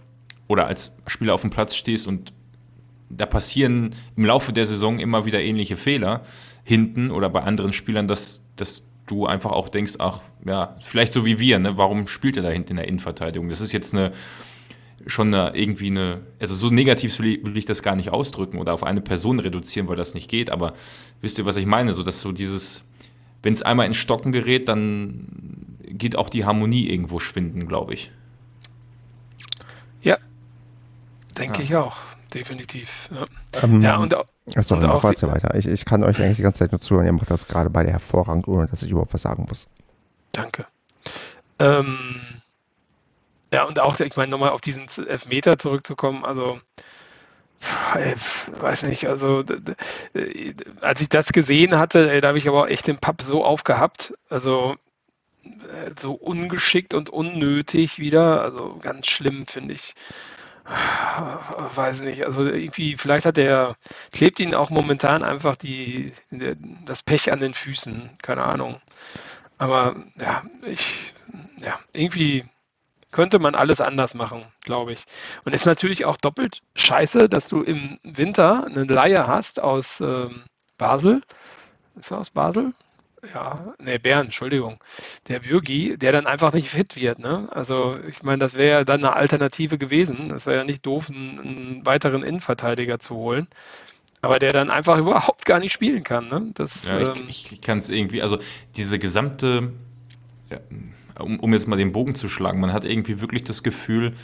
[0.46, 2.32] oder als Spieler auf dem Platz stehst und
[3.10, 6.24] da passieren im Laufe der Saison immer wieder ähnliche Fehler
[6.62, 11.24] hinten oder bei anderen Spielern, dass, dass du einfach auch denkst, ach ja, vielleicht so
[11.24, 11.76] wie wir, ne?
[11.76, 13.48] warum spielt er da hinten in der Innenverteidigung?
[13.48, 14.12] Das ist jetzt eine
[15.06, 18.82] schon eine, irgendwie eine, also so negativ will ich das gar nicht ausdrücken oder auf
[18.82, 20.74] eine Person reduzieren, weil das nicht geht, aber
[21.20, 21.94] wisst ihr, was ich meine?
[21.94, 22.82] So, dass so dieses,
[23.42, 25.28] wenn es einmal ins Stocken gerät, dann
[25.84, 28.10] geht auch die Harmonie irgendwo schwinden, glaube ich.
[30.02, 30.18] Ja,
[31.38, 31.64] denke ja.
[31.64, 31.96] ich auch,
[32.32, 33.10] definitiv.
[33.12, 34.14] Ja, ähm, ja und,
[34.54, 35.54] achso, und auch die, weiter.
[35.54, 37.06] Ich, ich kann euch eigentlich die ganze Zeit nur zuhören.
[37.06, 39.66] Ihr macht das gerade beide hervorragend, ohne dass ich überhaupt was sagen muss.
[40.32, 40.66] Danke.
[41.58, 42.20] Ähm,
[43.52, 46.60] ja, und auch, ich meine, nochmal auf diesen Elfmeter zurückzukommen, also
[47.60, 49.42] ich weiß nicht, also
[50.80, 54.76] als ich das gesehen hatte, da habe ich aber echt den Papp so aufgehabt, also
[55.42, 59.94] äh, so ungeschickt und unnötig wieder, also ganz schlimm finde ich.
[60.66, 63.76] Weiß nicht, also irgendwie, vielleicht hat der,
[64.12, 66.12] klebt ihn auch momentan einfach die,
[66.84, 68.80] das Pech an den Füßen, keine Ahnung.
[69.58, 71.14] Aber ja, ich,
[71.60, 72.44] ja, irgendwie
[73.12, 75.04] könnte man alles anders machen, glaube ich.
[75.44, 80.44] Und ist natürlich auch doppelt scheiße, dass du im Winter eine Laie hast aus ähm,
[80.76, 81.22] Basel.
[81.94, 82.74] Ist er aus Basel?
[83.34, 84.78] Ja, nee, Bern, Entschuldigung.
[85.28, 87.18] Der Bürgi, der dann einfach nicht fit wird.
[87.18, 87.48] Ne?
[87.50, 90.28] Also, ich meine, das wäre ja dann eine Alternative gewesen.
[90.28, 93.48] Das wäre ja nicht doof, einen, einen, weiteren Innenverteidiger zu holen.
[94.22, 96.28] Aber der dann einfach überhaupt gar nicht spielen kann.
[96.28, 96.50] Ne?
[96.54, 98.38] Das, ja, ähm, ich, ich kann es irgendwie, also
[98.76, 99.72] diese gesamte.
[100.50, 100.58] Ja,
[101.18, 104.14] um, um jetzt mal den Bogen zu schlagen, man hat irgendwie wirklich das Gefühl,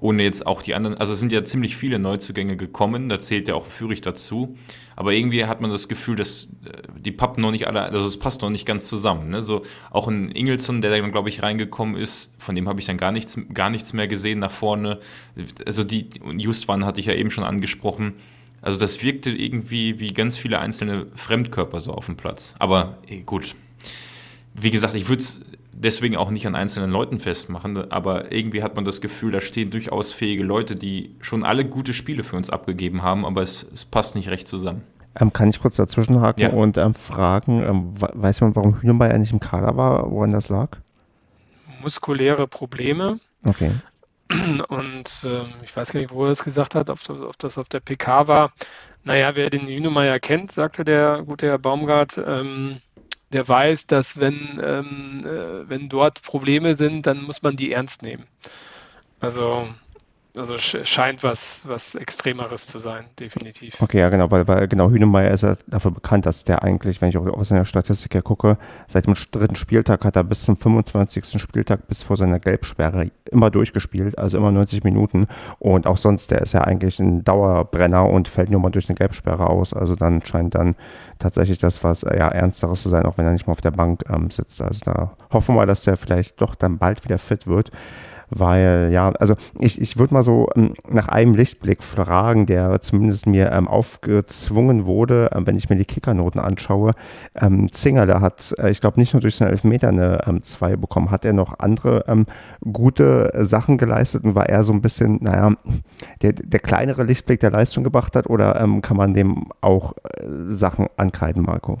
[0.00, 3.48] ohne jetzt auch die anderen, also es sind ja ziemlich viele Neuzugänge gekommen, da zählt
[3.48, 4.56] ja auch Fürich dazu,
[4.96, 8.18] aber irgendwie hat man das Gefühl, dass äh, die Pappen noch nicht alle, also es
[8.18, 9.30] passt noch nicht ganz zusammen.
[9.30, 9.42] Ne?
[9.42, 12.96] So auch ein Ingelsson, der dann glaube ich reingekommen ist, von dem habe ich dann
[12.96, 14.98] gar nichts, gar nichts mehr gesehen nach vorne.
[15.66, 18.14] Also die Justwan hatte ich ja eben schon angesprochen.
[18.60, 22.54] Also das wirkte irgendwie wie ganz viele einzelne Fremdkörper so auf dem Platz.
[22.58, 23.54] Aber eh, gut,
[24.54, 25.40] wie gesagt, ich würde es
[25.82, 29.70] deswegen auch nicht an einzelnen Leuten festmachen, aber irgendwie hat man das Gefühl, da stehen
[29.70, 33.84] durchaus fähige Leute, die schon alle gute Spiele für uns abgegeben haben, aber es, es
[33.84, 34.82] passt nicht recht zusammen.
[35.18, 36.50] Ähm, kann ich kurz dazwischenhaken ja.
[36.50, 40.76] und ähm, fragen, ähm, weiß man, warum Hühnermeier nicht im Kader war, woran das lag?
[41.80, 43.18] Muskuläre Probleme.
[43.44, 43.70] Okay.
[44.68, 47.56] Und äh, ich weiß gar nicht, wo er es gesagt hat, ob das, ob das
[47.56, 48.52] auf der PK war.
[49.04, 52.82] Naja, wer den Hühnemeier kennt, sagte der gute Herr Baumgart, ähm,
[53.32, 58.02] der weiß, dass wenn, ähm, äh, wenn dort Probleme sind, dann muss man die ernst
[58.02, 58.26] nehmen.
[59.20, 59.68] Also
[60.36, 63.80] also scheint was, was Extremeres zu sein, definitiv.
[63.80, 67.08] Okay, ja genau, weil, weil genau Hünemeyer ist ja dafür bekannt, dass der eigentlich, wenn
[67.08, 70.56] ich auch aus seiner Statistik her gucke, seit dem dritten Spieltag hat er bis zum
[70.56, 71.40] 25.
[71.40, 75.26] Spieltag bis vor seiner Gelbsperre immer durchgespielt, also immer 90 Minuten
[75.58, 78.96] und auch sonst, der ist ja eigentlich ein Dauerbrenner und fällt nur mal durch eine
[78.96, 80.76] Gelbsperre aus, also dann scheint dann
[81.18, 84.04] tatsächlich das was ja Ernsteres zu sein, auch wenn er nicht mal auf der Bank
[84.08, 84.62] ähm, sitzt.
[84.62, 87.70] Also da hoffen wir, dass der vielleicht doch dann bald wieder fit wird
[88.30, 93.26] weil ja, also ich, ich würde mal so ähm, nach einem Lichtblick fragen, der zumindest
[93.26, 96.92] mir ähm, aufgezwungen wurde, äh, wenn ich mir die Kickernoten anschaue.
[97.34, 101.10] Ähm, Zingerle hat, äh, ich glaube, nicht nur durch seinen Elfmeter eine 2 ähm, bekommen,
[101.10, 102.26] hat er noch andere ähm,
[102.72, 105.52] gute Sachen geleistet und war er so ein bisschen, naja,
[106.22, 110.24] der, der kleinere Lichtblick, der Leistung gebracht hat oder ähm, kann man dem auch äh,
[110.50, 111.78] Sachen ankreiden, Marco?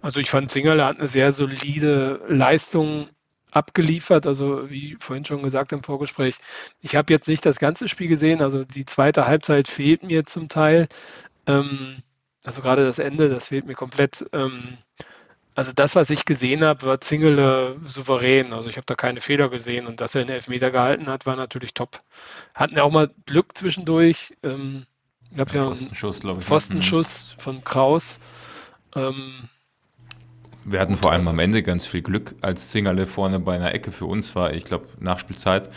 [0.00, 3.08] Also ich fand Zingerle hat eine sehr solide Leistung
[3.52, 4.26] abgeliefert.
[4.26, 6.36] Also wie vorhin schon gesagt im Vorgespräch,
[6.80, 10.48] ich habe jetzt nicht das ganze Spiel gesehen, also die zweite Halbzeit fehlt mir zum
[10.48, 10.88] Teil.
[11.46, 12.02] Ähm,
[12.44, 14.26] also gerade das Ende, das fehlt mir komplett.
[14.32, 14.78] Ähm,
[15.54, 18.52] also das, was ich gesehen habe, war Zingele souverän.
[18.54, 21.36] Also ich habe da keine Fehler gesehen und dass er den Elfmeter gehalten hat, war
[21.36, 22.00] natürlich top.
[22.54, 24.34] Hatten ja auch mal Glück zwischendurch.
[24.42, 24.86] Ähm,
[25.30, 26.46] ich habe ja, Pfostenschuss, glaube ich.
[26.46, 26.48] Ne?
[26.48, 28.18] Pfostenschuss von Kraus.
[28.94, 29.48] Ähm,
[30.64, 33.92] wir hatten vor allem am Ende ganz viel Glück, als Zingerle vorne bei einer Ecke
[33.92, 35.70] für uns war, ich glaube Nachspielzeit.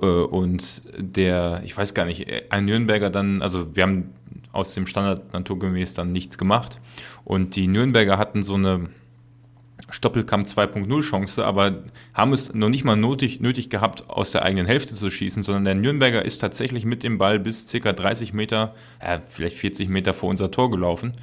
[0.00, 4.14] Äh, und der, ich weiß gar nicht, ein Nürnberger dann, also wir haben
[4.52, 6.80] aus dem Standard naturgemäß dann nichts gemacht.
[7.24, 8.88] Und die Nürnberger hatten so eine
[9.88, 14.66] Stoppelkamp 2.0 Chance, aber haben es noch nicht mal nötig, nötig gehabt, aus der eigenen
[14.66, 17.92] Hälfte zu schießen, sondern der Nürnberger ist tatsächlich mit dem Ball bis ca.
[17.92, 21.14] 30 Meter, äh, vielleicht 40 Meter vor unser Tor gelaufen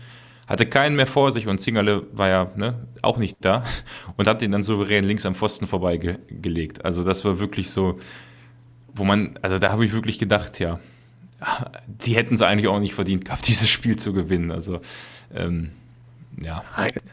[0.47, 3.63] hatte keinen mehr vor sich und Zingerle war ja ne, auch nicht da
[4.15, 6.85] und hat ihn dann souverän links am Pfosten vorbeigelegt.
[6.85, 7.99] Also das war wirklich so,
[8.93, 10.79] wo man, also da habe ich wirklich gedacht, ja,
[11.87, 14.51] die hätten es eigentlich auch nicht verdient gehabt, dieses Spiel zu gewinnen.
[14.51, 14.79] Also
[15.33, 15.71] ähm,
[16.39, 16.63] ja,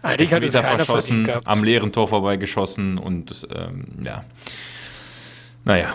[0.03, 4.23] eigentlich hat es keiner verschossen, am leeren Tor vorbeigeschossen und ähm, ja,
[5.64, 5.94] naja.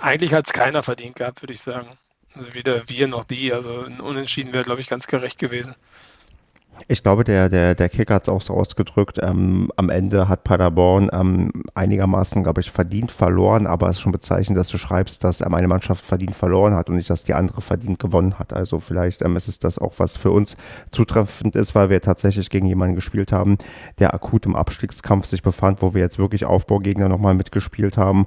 [0.00, 1.88] Eigentlich hat es keiner verdient gehabt, würde ich sagen.
[2.34, 3.52] Also weder wir noch die.
[3.52, 5.74] Also ein Unentschieden wäre, glaube ich, ganz gerecht gewesen.
[6.88, 9.18] Ich glaube, der, der, der Kicker hat es auch so ausgedrückt.
[9.22, 14.12] Ähm, am Ende hat Paderborn ähm, einigermaßen, glaube ich, verdient verloren, aber es ist schon
[14.12, 17.34] bezeichnend, dass du schreibst, dass ähm, eine Mannschaft verdient verloren hat und nicht, dass die
[17.34, 18.52] andere verdient gewonnen hat.
[18.52, 20.56] Also vielleicht ähm, ist es das auch, was für uns
[20.90, 23.58] zutreffend ist, weil wir tatsächlich gegen jemanden gespielt haben,
[23.98, 28.26] der akut im Abstiegskampf sich befand, wo wir jetzt wirklich Aufbaugegner nochmal mitgespielt haben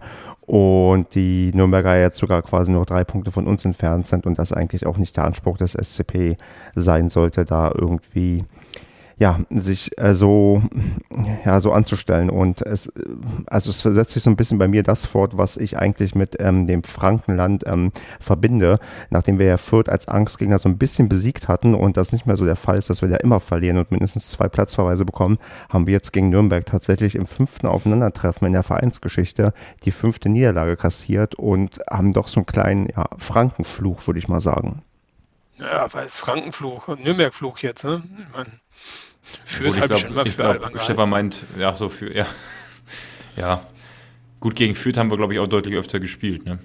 [0.49, 4.51] und die Nürnberger jetzt sogar quasi nur drei Punkte von uns entfernt sind und das
[4.51, 6.38] eigentlich auch nicht der Anspruch des SCP
[6.73, 8.43] sein sollte, da irgendwie
[9.19, 10.63] ja, sich äh, so,
[11.45, 12.29] ja, so anzustellen.
[12.29, 12.91] Und es, äh,
[13.47, 16.38] also es versetzt sich so ein bisschen bei mir das fort, was ich eigentlich mit
[16.39, 18.79] ähm, dem Frankenland ähm, verbinde,
[19.10, 22.38] nachdem wir ja Fürth als Angstgegner so ein bisschen besiegt hatten und das nicht mehr
[22.38, 25.86] so der Fall ist, dass wir da immer verlieren und mindestens zwei Platzverweise bekommen, haben
[25.86, 29.53] wir jetzt gegen Nürnberg tatsächlich im fünften Aufeinandertreffen in der Vereinsgeschichte
[29.84, 34.39] die fünfte Niederlage kassiert und haben doch so einen kleinen ja, Frankenfluch, würde ich mal
[34.39, 34.82] sagen.
[35.60, 38.01] Ja, weil es Frankenfluch und Nürnbergfluch jetzt, ne?
[38.17, 38.51] Ich meine,
[39.46, 39.92] Fürth Gut,
[40.26, 42.26] ich glaube, glaub, Stefan meint, ja, so für, ja.
[43.36, 43.62] ja.
[44.39, 46.60] Gut, gegen Fürth haben wir, glaube ich, auch deutlich öfter gespielt, ne?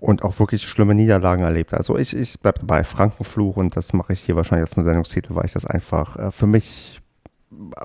[0.00, 1.72] Und auch wirklich schlimme Niederlagen erlebt.
[1.74, 5.44] Also ich, ich bleibe dabei, Frankenfluch und das mache ich hier wahrscheinlich als Sendungstitel, weil
[5.44, 7.00] ich das einfach äh, für mich,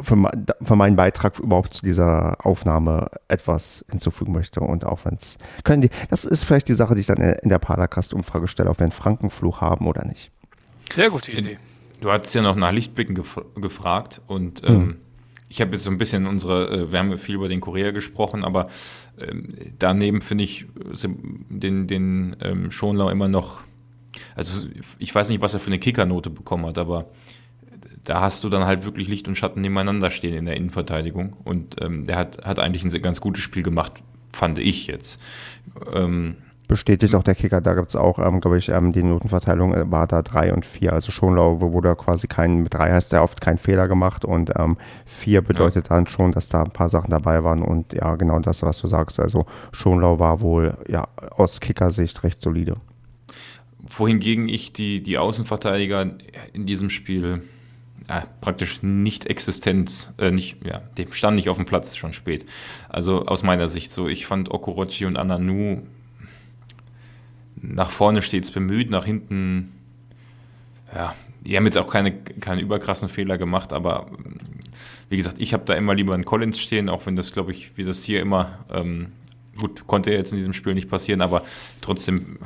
[0.02, 4.62] für, für, meinen Beitrag überhaupt zu dieser Aufnahme etwas hinzufügen möchte.
[4.62, 7.50] Und auch wenn es, können die, das ist vielleicht die Sache, die ich dann in
[7.50, 10.32] der Padercast-Umfrage stelle, ob wir einen Frankenfluch haben oder nicht.
[10.96, 11.60] Sehr gute Idee.
[12.00, 14.96] Du hast ja noch nach Lichtblicken gef gefragt und ähm, mhm.
[15.50, 18.44] ich habe jetzt so ein bisschen unsere, äh, wir haben viel über den Korea gesprochen,
[18.44, 18.68] aber
[19.20, 20.66] ähm, daneben finde ich
[21.50, 23.64] den, den ähm, Schonlau immer noch,
[24.36, 24.68] also
[25.00, 27.08] ich weiß nicht, was er für eine Kickernote bekommen hat, aber
[28.04, 31.76] da hast du dann halt wirklich Licht und Schatten nebeneinander stehen in der Innenverteidigung und
[31.82, 35.20] ähm, der hat, hat eigentlich ein ganz gutes Spiel gemacht, fand ich jetzt.
[35.94, 37.62] Ähm, bestätigt auch der Kicker.
[37.62, 40.66] Da gibt es auch, ähm, glaube ich, ähm, die Notenverteilung äh, war da drei und
[40.66, 40.94] vier.
[40.94, 44.78] Also Schonlau wurde quasi kein, mit drei heißt der oft keinen Fehler gemacht und ähm,
[45.06, 45.96] vier bedeutet ja.
[45.96, 48.88] dann schon, dass da ein paar Sachen dabei waren und ja, genau das, was du
[48.88, 49.20] sagst.
[49.20, 52.76] Also Schonlau war wohl ja aus Kickersicht recht solide.
[53.80, 56.12] Wohingegen ich die, die Außenverteidiger
[56.52, 57.42] in diesem Spiel
[58.10, 62.46] ja, praktisch nicht existent, äh, nicht, ja, dem stand nicht auf dem Platz, schon spät.
[62.90, 65.82] Also aus meiner Sicht so, ich fand Okorochi und Ananu
[67.62, 69.74] nach vorne stets bemüht, nach hinten,
[70.94, 74.08] ja, die haben jetzt auch keine, keine überkrassen Fehler gemacht, aber
[75.10, 77.78] wie gesagt, ich habe da immer lieber einen Collins stehen, auch wenn das, glaube ich,
[77.78, 79.08] wie das hier immer, ähm,
[79.58, 81.44] gut, konnte jetzt in diesem Spiel nicht passieren, aber
[81.82, 82.40] trotzdem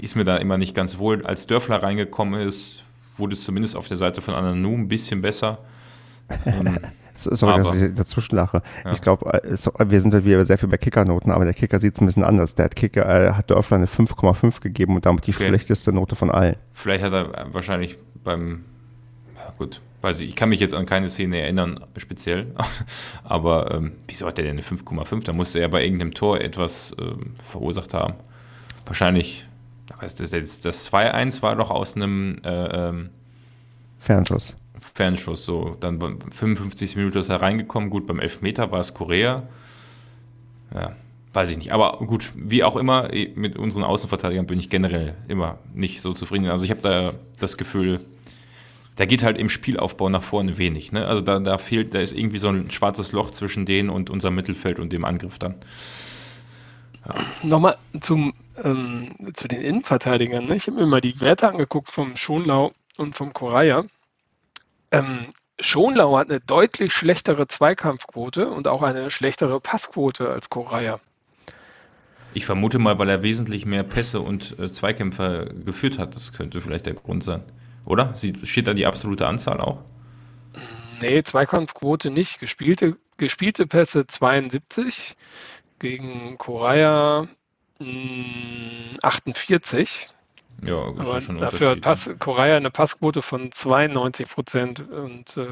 [0.00, 1.24] ist mir da immer nicht ganz wohl.
[1.24, 2.82] Als Dörfler reingekommen ist,
[3.16, 5.58] wurde es zumindest auf der Seite von Ananu ein bisschen besser.
[6.46, 6.78] Ähm,
[7.24, 8.62] Sorry, aber, dass ich dazwischen lache.
[8.84, 8.92] Ja.
[8.92, 9.56] Ich glaube, äh,
[9.90, 12.24] wir sind halt wieder sehr viel bei Kickernoten, aber der Kicker sieht es ein bisschen
[12.24, 12.54] anders.
[12.54, 15.48] Der hat, Kicker, äh, hat Dörfler eine 5,5 gegeben und damit die okay.
[15.48, 16.56] schlechteste Note von allen.
[16.72, 18.64] Vielleicht hat er wahrscheinlich beim,
[19.58, 22.46] gut, weiß ich, ich kann mich jetzt an keine Szene erinnern, speziell,
[23.24, 25.24] aber ähm, wieso hat der denn eine 5,5?
[25.24, 28.14] Da musste er bei irgendeinem Tor etwas ähm, verursacht haben.
[28.86, 29.46] Wahrscheinlich,
[30.00, 33.10] das, das, das 2-1 war doch aus einem äh, ähm,
[33.98, 34.56] Fernschuss.
[34.80, 35.44] Fernschuss.
[35.44, 37.90] So, dann 55 Minuten ist er reingekommen.
[37.90, 39.44] Gut, beim Elfmeter war es Korea.
[40.74, 40.96] Ja,
[41.32, 41.72] weiß ich nicht.
[41.72, 46.46] Aber gut, wie auch immer, mit unseren Außenverteidigern bin ich generell immer nicht so zufrieden.
[46.46, 48.00] Also ich habe da das Gefühl,
[48.96, 50.92] da geht halt im Spielaufbau nach vorne wenig.
[50.92, 51.06] Ne?
[51.06, 54.34] Also da, da fehlt, da ist irgendwie so ein schwarzes Loch zwischen denen und unserem
[54.34, 55.54] Mittelfeld und dem Angriff dann.
[57.06, 57.14] Ja.
[57.42, 60.46] Nochmal zum, ähm, zu den Innenverteidigern.
[60.46, 60.56] Ne?
[60.56, 63.84] Ich habe mir mal die Werte angeguckt vom Schonlau und vom Koraya.
[64.90, 65.26] Ähm,
[65.60, 71.00] Schonlau hat eine deutlich schlechtere Zweikampfquote und auch eine schlechtere Passquote als Koraya.
[72.32, 76.14] Ich vermute mal, weil er wesentlich mehr Pässe und äh, Zweikämpfer geführt hat.
[76.14, 77.42] Das könnte vielleicht der Grund sein.
[77.84, 78.14] Oder?
[78.44, 79.78] steht da die absolute Anzahl auch?
[81.02, 82.38] Nee, Zweikampfquote nicht.
[82.38, 85.16] Gespielte, gespielte Pässe 72
[85.78, 87.26] gegen Koraya
[89.02, 90.08] 48.
[90.62, 95.46] Ja, Aber dafür hat Pass, Korea eine Passquote von 92 Prozent und äh,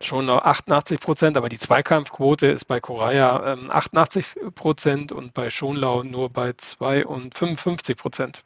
[0.00, 5.50] schon noch 88 Prozent, aber die Zweikampfquote ist bei Korea ähm, 88 Prozent und bei
[5.50, 8.42] Schonlau nur bei 2 und 55 Prozent.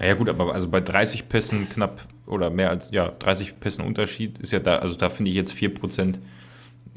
[0.00, 4.38] Ja gut, aber also bei 30 Pässen knapp oder mehr als ja 30 Pässen Unterschied
[4.38, 6.20] ist ja da, also da finde ich jetzt 4 Prozent.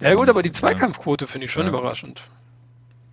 [0.01, 1.69] Ja gut, aber die Zweikampfquote finde ich schon ja.
[1.69, 2.21] überraschend.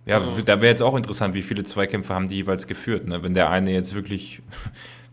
[0.05, 0.41] Ja, also.
[0.41, 3.07] da wäre jetzt auch interessant, wie viele Zweikämpfe haben die jeweils geführt.
[3.07, 3.23] Ne?
[3.23, 4.41] Wenn der eine jetzt wirklich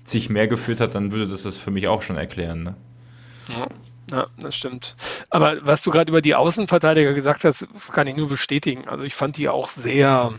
[0.04, 2.62] zig mehr geführt hat, dann würde das das für mich auch schon erklären.
[2.62, 2.76] Ne?
[3.48, 3.68] Ja.
[4.10, 4.96] Ja, das stimmt.
[5.30, 8.86] Aber was du gerade über die Außenverteidiger gesagt hast, kann ich nur bestätigen.
[8.86, 10.34] Also ich fand die auch sehr,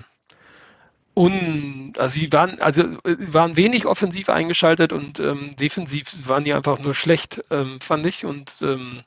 [1.16, 6.80] un, also sie waren, also waren wenig offensiv eingeschaltet und ähm, defensiv waren die einfach
[6.80, 8.24] nur schlecht, ähm, fand ich.
[8.24, 9.02] Und ähm,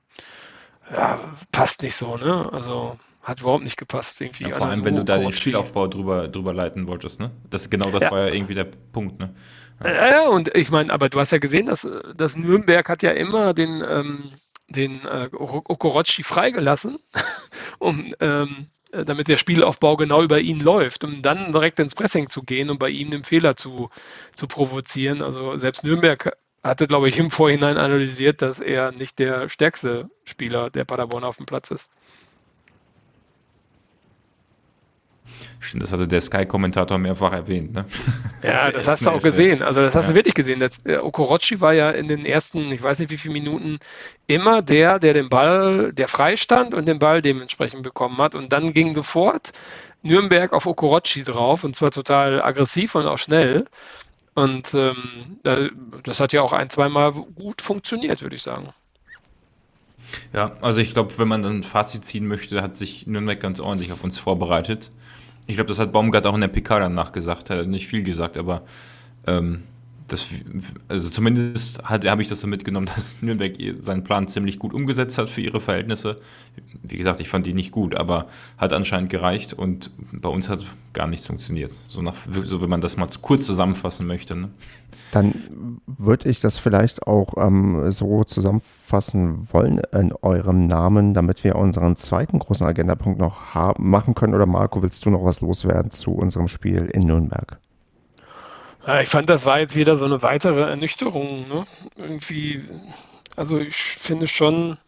[0.92, 1.20] ja,
[1.52, 2.48] passt nicht so, ne?
[2.52, 4.20] Also hat überhaupt nicht gepasst.
[4.20, 7.30] Irgendwie ja, vor allem, wenn du da den Spielaufbau drüber, drüber leiten wolltest, ne?
[7.48, 8.10] Das, genau das ja.
[8.10, 9.34] war ja irgendwie der Punkt, ne?
[9.84, 13.10] Ja, ja und ich meine, aber du hast ja gesehen, dass, dass Nürnberg hat ja
[13.12, 14.32] immer den, ähm,
[14.68, 16.98] den äh, Okorochi freigelassen,
[17.78, 22.42] um ähm, damit der Spielaufbau genau über ihn läuft, um dann direkt ins Pressing zu
[22.42, 23.90] gehen und bei ihm den Fehler zu,
[24.34, 25.22] zu provozieren.
[25.22, 30.70] Also selbst Nürnberg hatte, glaube ich, im Vorhinein analysiert, dass er nicht der stärkste Spieler
[30.70, 31.90] der Paderborn auf dem Platz ist.
[35.60, 37.72] Stimmt, das hatte der Sky-Kommentator mehrfach erwähnt.
[37.72, 37.84] Ne?
[38.42, 39.62] Ja, das hast du auch gesehen.
[39.62, 40.10] Also das hast ja.
[40.10, 40.60] du wirklich gesehen.
[40.60, 43.78] Das, äh, Okorochi war ja in den ersten, ich weiß nicht wie viele Minuten,
[44.26, 48.34] immer der, der den Ball, der frei stand und den Ball dementsprechend bekommen hat.
[48.34, 49.52] Und dann ging sofort
[50.02, 53.64] Nürnberg auf Okorochi drauf und zwar total aggressiv und auch schnell.
[54.34, 55.40] Und ähm,
[56.04, 58.72] das hat ja auch ein, zweimal gut funktioniert, würde ich sagen.
[60.32, 63.58] Ja, also ich glaube, wenn man dann ein Fazit ziehen möchte, hat sich Nürnberg ganz
[63.58, 64.90] ordentlich auf uns vorbereitet.
[65.48, 67.48] Ich glaube, das hat Baumgart auch in der PK danach gesagt.
[67.48, 68.62] Er hat nicht viel gesagt, aber
[69.26, 69.62] ähm,
[70.08, 70.26] das,
[70.88, 75.30] also zumindest habe ich das so mitgenommen, dass Nürnberg seinen Plan ziemlich gut umgesetzt hat
[75.30, 76.20] für ihre Verhältnisse.
[76.82, 80.64] Wie gesagt, ich fand die nicht gut, aber hat anscheinend gereicht und bei uns hat
[80.94, 81.72] gar nichts funktioniert.
[81.88, 84.34] So, nach, so wenn man das mal kurz zusammenfassen möchte.
[84.34, 84.50] Ne?
[85.12, 91.56] Dann würde ich das vielleicht auch ähm, so zusammenfassen wollen in eurem Namen, damit wir
[91.56, 94.34] unseren zweiten großen Agendapunkt noch haben, machen können.
[94.34, 97.58] Oder Marco, willst du noch was loswerden zu unserem Spiel in Nürnberg?
[99.02, 101.48] Ich fand, das war jetzt wieder so eine weitere Ernüchterung.
[101.48, 101.66] Ne?
[101.96, 102.64] Irgendwie,
[103.36, 104.78] also ich finde schon,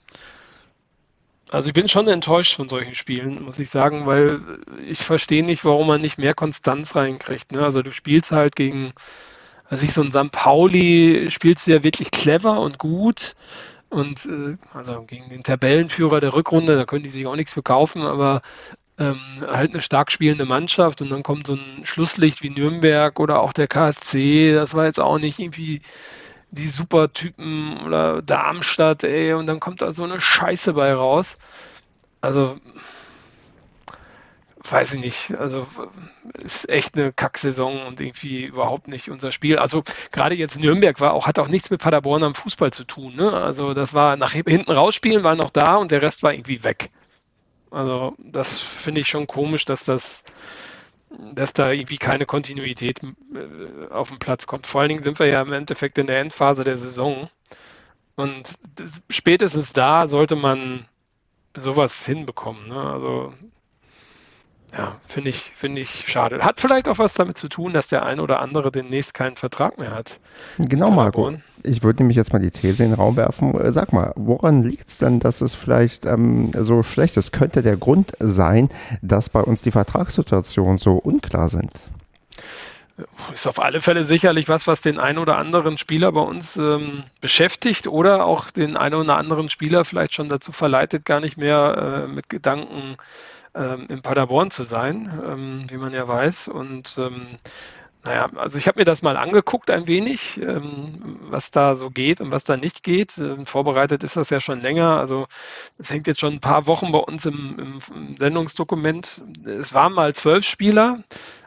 [1.50, 4.40] also ich bin schon enttäuscht von solchen Spielen, muss ich sagen, weil
[4.87, 7.53] ich verstehe nicht, warum man nicht mehr Konstanz reinkriegt.
[7.53, 7.62] Ne?
[7.62, 8.92] Also du spielst halt gegen,
[9.68, 10.33] also ich so ein St.
[10.33, 13.35] Pauli spielst du ja wirklich clever und gut.
[13.88, 18.03] Und äh, also gegen den Tabellenführer der Rückrunde, da können die sich auch nichts verkaufen,
[18.03, 18.40] aber
[19.00, 23.40] ähm, halt eine stark spielende Mannschaft und dann kommt so ein Schlusslicht wie Nürnberg oder
[23.40, 25.80] auch der KSC, das war jetzt auch nicht irgendwie
[26.50, 31.36] die Supertypen oder Darmstadt, ey, und dann kommt da so eine Scheiße bei raus.
[32.20, 32.58] Also,
[34.68, 35.66] weiß ich nicht, also
[36.34, 39.58] ist echt eine Kacksaison und irgendwie überhaupt nicht unser Spiel.
[39.58, 39.82] Also
[40.12, 43.16] gerade jetzt Nürnberg war auch, hat auch nichts mit Paderborn am Fußball zu tun.
[43.16, 43.32] Ne?
[43.32, 46.90] Also das war nach hinten rausspielen, war noch da und der Rest war irgendwie weg.
[47.70, 50.24] Also das finde ich schon komisch, dass das,
[51.35, 54.66] dass da irgendwie keine Kontinuität äh, auf den Platz kommt.
[54.66, 57.30] Vor allen Dingen sind wir ja im Endeffekt in der Endphase der Saison.
[58.16, 58.59] Und
[59.09, 60.87] spätestens da sollte man
[61.56, 62.68] sowas hinbekommen.
[62.68, 62.80] Ne?
[62.80, 63.33] Also
[64.76, 66.44] ja, finde ich, finde ich schade.
[66.44, 69.78] Hat vielleicht auch was damit zu tun, dass der ein oder andere demnächst keinen Vertrag
[69.78, 70.20] mehr hat.
[70.59, 71.33] Genau, Marco.
[71.62, 73.54] Ich würde nämlich jetzt mal die These in den Raum werfen.
[73.61, 77.33] Äh, sag mal, woran liegt es denn, dass es vielleicht ähm, so schlecht ist?
[77.33, 78.68] Könnte der Grund sein,
[79.02, 81.72] dass bei uns die Vertragssituationen so unklar sind?
[83.33, 87.02] Ist auf alle Fälle sicherlich was, was den einen oder anderen Spieler bei uns ähm,
[87.20, 92.04] beschäftigt oder auch den einen oder anderen Spieler vielleicht schon dazu verleitet, gar nicht mehr
[92.04, 92.96] äh, mit Gedanken
[93.54, 96.48] ähm, in Paderborn zu sein, ähm, wie man ja weiß.
[96.48, 97.26] Und ähm,
[98.04, 102.22] naja, also ich habe mir das mal angeguckt ein wenig, ähm, was da so geht
[102.22, 103.18] und was da nicht geht.
[103.18, 104.98] Ähm, vorbereitet ist das ja schon länger.
[104.98, 105.26] Also
[105.78, 109.22] es hängt jetzt schon ein paar Wochen bei uns im, im, im Sendungsdokument.
[109.44, 110.98] Es waren mal zwölf Spieler.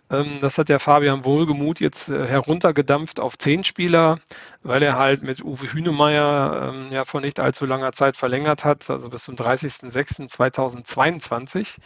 [0.10, 4.20] Ähm, das hat der Fabian Wohlgemuth jetzt äh, heruntergedampft auf zehn Spieler,
[4.62, 8.90] weil er halt mit Uwe Hünemeyer ähm, ja vor nicht allzu langer Zeit verlängert hat,
[8.90, 11.78] also bis zum 30.06.2022,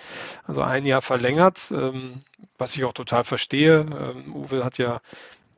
[0.45, 2.23] also ein Jahr verlängert, ähm,
[2.58, 3.86] was ich auch total verstehe.
[4.34, 5.01] Uwe hat ja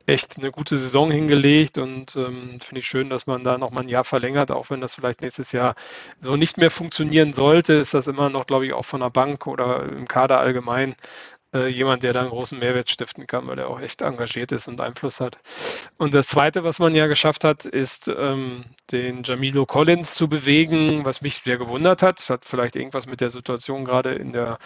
[0.06, 3.88] echt eine gute Saison hingelegt und ähm, finde ich schön, dass man da nochmal ein
[3.88, 5.74] Jahr verlängert, auch wenn das vielleicht nächstes Jahr
[6.20, 9.46] so nicht mehr funktionieren sollte, ist das immer noch, glaube ich, auch von der Bank
[9.46, 10.96] oder im Kader allgemein
[11.54, 14.68] äh, jemand, der da einen großen Mehrwert stiften kann, weil er auch echt engagiert ist
[14.68, 15.38] und Einfluss hat.
[15.98, 21.04] Und das Zweite, was man ja geschafft hat, ist ähm, den Jamilo Collins zu bewegen,
[21.04, 22.18] was mich sehr gewundert hat.
[22.18, 24.58] Das hat vielleicht irgendwas mit der Situation gerade in der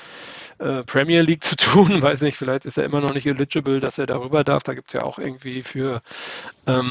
[0.59, 2.03] äh, Premier League zu tun.
[2.03, 4.62] Weiß nicht, vielleicht ist er immer noch nicht eligible, dass er darüber darf.
[4.62, 6.03] Da gibt es ja auch irgendwie für
[6.66, 6.90] ähm,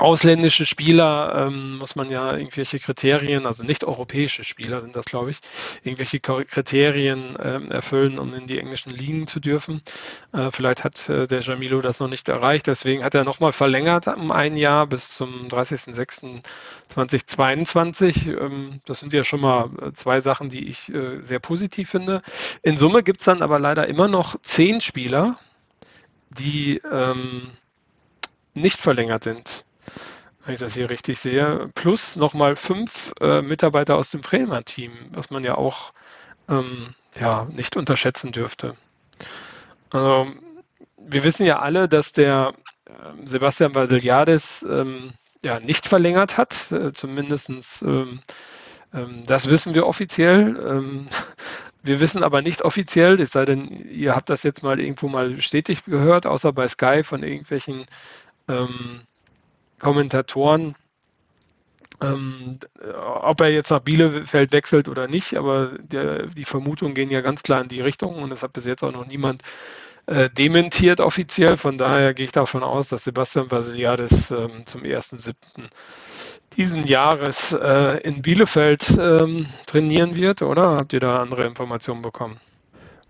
[0.00, 5.30] ausländische Spieler ähm, muss man ja irgendwelche Kriterien, also nicht europäische Spieler sind das, glaube
[5.30, 5.38] ich,
[5.82, 9.82] irgendwelche Kriterien ähm, erfüllen, um in die englischen Ligen zu dürfen.
[10.32, 14.08] Äh, vielleicht hat äh, der Jamilo das noch nicht erreicht, deswegen hat er nochmal verlängert
[14.08, 18.40] um ein Jahr bis zum 30.06.2022.
[18.40, 22.22] Ähm, das sind ja schon mal äh, zwei Sachen, die ich äh, sehr positiv finde.
[22.62, 25.36] In Summe gibt es dann aber leider immer noch zehn Spieler,
[26.30, 27.50] die ähm,
[28.54, 29.64] nicht verlängert sind
[30.44, 35.30] wenn ich das hier richtig sehe, plus nochmal fünf äh, Mitarbeiter aus dem Bremer-Team, was
[35.30, 35.92] man ja auch
[36.48, 38.76] ähm, ja, nicht unterschätzen dürfte.
[39.90, 40.28] Also,
[40.96, 42.54] wir wissen ja alle, dass der
[42.86, 42.90] äh,
[43.24, 45.12] Sebastian Vasiliades ähm,
[45.42, 47.50] ja, nicht verlängert hat, äh, zumindest
[47.82, 48.20] ähm,
[48.92, 50.56] ähm, das wissen wir offiziell.
[50.56, 51.08] Ähm,
[51.82, 55.30] wir wissen aber nicht offiziell, es sei denn, ihr habt das jetzt mal irgendwo mal
[55.30, 57.86] bestätigt gehört, außer bei Sky von irgendwelchen
[58.48, 59.02] ähm,
[59.80, 60.76] Kommentatoren,
[62.00, 62.58] ähm,
[63.22, 67.42] ob er jetzt nach Bielefeld wechselt oder nicht, aber der, die Vermutungen gehen ja ganz
[67.42, 69.42] klar in die Richtung und es hat bis jetzt auch noch niemand
[70.06, 71.56] äh, dementiert offiziell.
[71.56, 75.34] Von daher gehe ich davon aus, dass Sebastian Vasiliades ähm, zum 1.7.
[76.56, 80.76] diesen Jahres äh, in Bielefeld ähm, trainieren wird, oder?
[80.76, 82.40] Habt ihr da andere Informationen bekommen?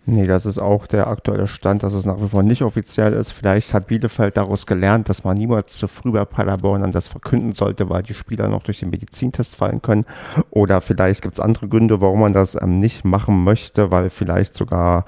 [0.07, 3.33] Nee, das ist auch der aktuelle Stand, dass es nach wie vor nicht offiziell ist.
[3.33, 7.53] Vielleicht hat Bielefeld daraus gelernt, dass man niemals zu früh bei Paderborn an das verkünden
[7.53, 10.07] sollte, weil die Spieler noch durch den Medizintest fallen können.
[10.51, 14.55] Oder vielleicht gibt es andere Gründe, warum man das ähm, nicht machen möchte, weil vielleicht
[14.55, 15.05] sogar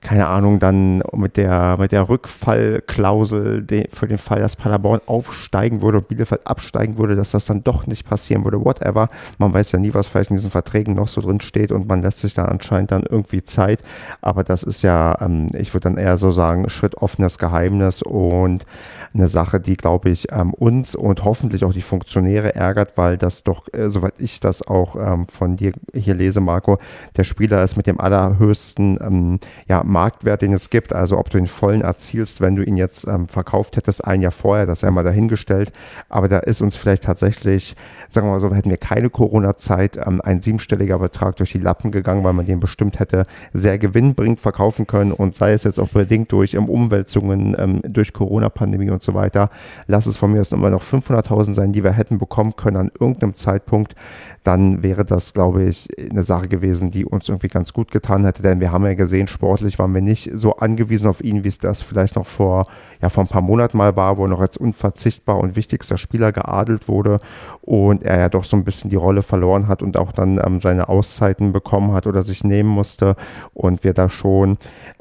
[0.00, 5.98] keine Ahnung, dann mit der, mit der Rückfallklausel für den Fall, dass Paderborn aufsteigen würde
[5.98, 9.10] und Bielefeld absteigen würde, dass das dann doch nicht passieren würde, whatever.
[9.38, 12.00] Man weiß ja nie, was vielleicht in diesen Verträgen noch so drin steht und man
[12.00, 13.82] lässt sich dann anscheinend dann irgendwie Zeit.
[14.22, 18.64] Aber das ist ja, ähm, ich würde dann eher so sagen, Schritt offenes Geheimnis und
[19.12, 23.44] eine Sache, die, glaube ich, ähm, uns und hoffentlich auch die Funktionäre ärgert, weil das
[23.44, 26.78] doch, äh, soweit ich das auch ähm, von dir hier lese, Marco,
[27.18, 30.92] der Spieler ist mit dem allerhöchsten ja, Marktwert, den es gibt.
[30.92, 34.32] Also ob du den vollen erzielst, wenn du ihn jetzt ähm, verkauft hättest, ein Jahr
[34.32, 35.72] vorher, das sei mal dahingestellt.
[36.08, 37.76] Aber da ist uns vielleicht tatsächlich,
[38.08, 41.90] sagen wir mal so, hätten wir keine Corona-Zeit, ähm, ein siebenstelliger Betrag durch die Lappen
[41.90, 45.88] gegangen, weil man den bestimmt hätte sehr gewinnbringend verkaufen können und sei es jetzt auch
[45.88, 49.50] bedingt durch ähm, Umwälzungen, ähm, durch Corona-Pandemie und so weiter.
[49.86, 52.90] Lass es von mir aus immer noch 500.000 sein, die wir hätten bekommen können an
[52.98, 53.94] irgendeinem Zeitpunkt
[54.42, 58.42] dann wäre das, glaube ich, eine Sache gewesen, die uns irgendwie ganz gut getan hätte.
[58.42, 61.58] Denn wir haben ja gesehen, sportlich waren wir nicht so angewiesen auf ihn, wie es
[61.58, 62.64] das vielleicht noch vor,
[63.02, 66.30] ja, vor ein paar Monaten mal war, wo er noch als unverzichtbar und wichtigster Spieler
[66.30, 67.18] geadelt wurde
[67.62, 70.60] und er ja doch so ein bisschen die Rolle verloren hat und auch dann ähm,
[70.60, 73.16] seine Auszeiten bekommen hat oder sich nehmen musste
[73.54, 74.56] und wir da schon,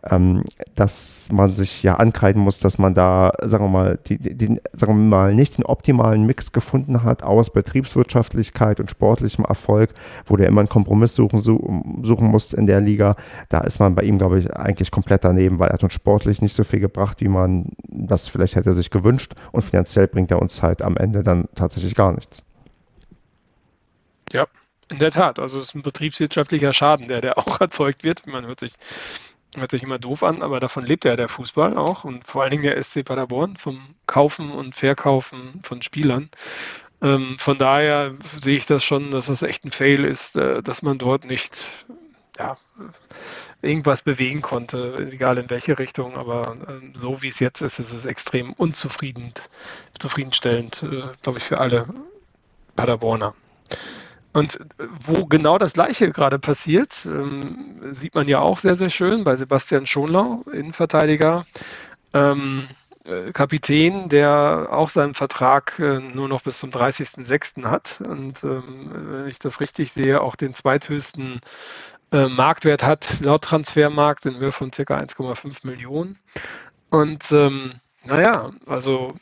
[0.09, 0.43] ähm,
[0.75, 4.93] dass man sich ja ankreiden muss, dass man da, sagen wir mal, die, die, sagen
[4.93, 9.91] wir mal, nicht den optimalen Mix gefunden hat aus Betriebswirtschaftlichkeit und sportlich sportlichem Erfolg,
[10.25, 13.15] wo du immer einen Kompromiss suchen, suchen musst in der Liga.
[13.49, 16.41] Da ist man bei ihm, glaube ich, eigentlich komplett daneben, weil er hat uns sportlich
[16.41, 19.33] nicht so viel gebracht, wie man das vielleicht hätte sich gewünscht.
[19.51, 22.43] Und finanziell bringt er uns halt am Ende dann tatsächlich gar nichts.
[24.31, 24.45] Ja,
[24.89, 25.39] in der Tat.
[25.39, 28.27] Also es ist ein betriebswirtschaftlicher Schaden, der, der auch erzeugt wird.
[28.27, 28.73] Man hört sich,
[29.57, 32.51] hört sich immer doof an, aber davon lebt ja der Fußball auch und vor allen
[32.51, 36.29] Dingen der SC Paderborn vom Kaufen und Verkaufen von Spielern.
[37.01, 40.81] Ähm, von daher sehe ich das schon, dass das echt ein Fail ist, äh, dass
[40.81, 41.85] man dort nicht
[42.39, 42.57] ja,
[43.61, 46.17] irgendwas bewegen konnte, egal in welche Richtung.
[46.17, 49.33] Aber äh, so wie es jetzt ist, ist es extrem unzufrieden,
[49.99, 51.87] zufriedenstellend, äh, glaube ich, für alle
[52.75, 53.33] Paderborner.
[54.31, 58.89] Und äh, wo genau das Gleiche gerade passiert, ähm, sieht man ja auch sehr, sehr
[58.89, 61.45] schön bei Sebastian Schonlau, Innenverteidiger.
[62.13, 62.67] Ähm,
[63.09, 67.65] äh, Kapitän, der auch seinen Vertrag äh, nur noch bis zum 30.06.
[67.65, 71.41] hat und ähm, wenn ich das richtig sehe, auch den zweithöchsten
[72.11, 74.83] äh, Marktwert hat laut Transfermarkt in Höhe von ca.
[74.83, 76.17] 1,5 Millionen.
[76.89, 77.73] Und ähm,
[78.05, 79.13] naja, also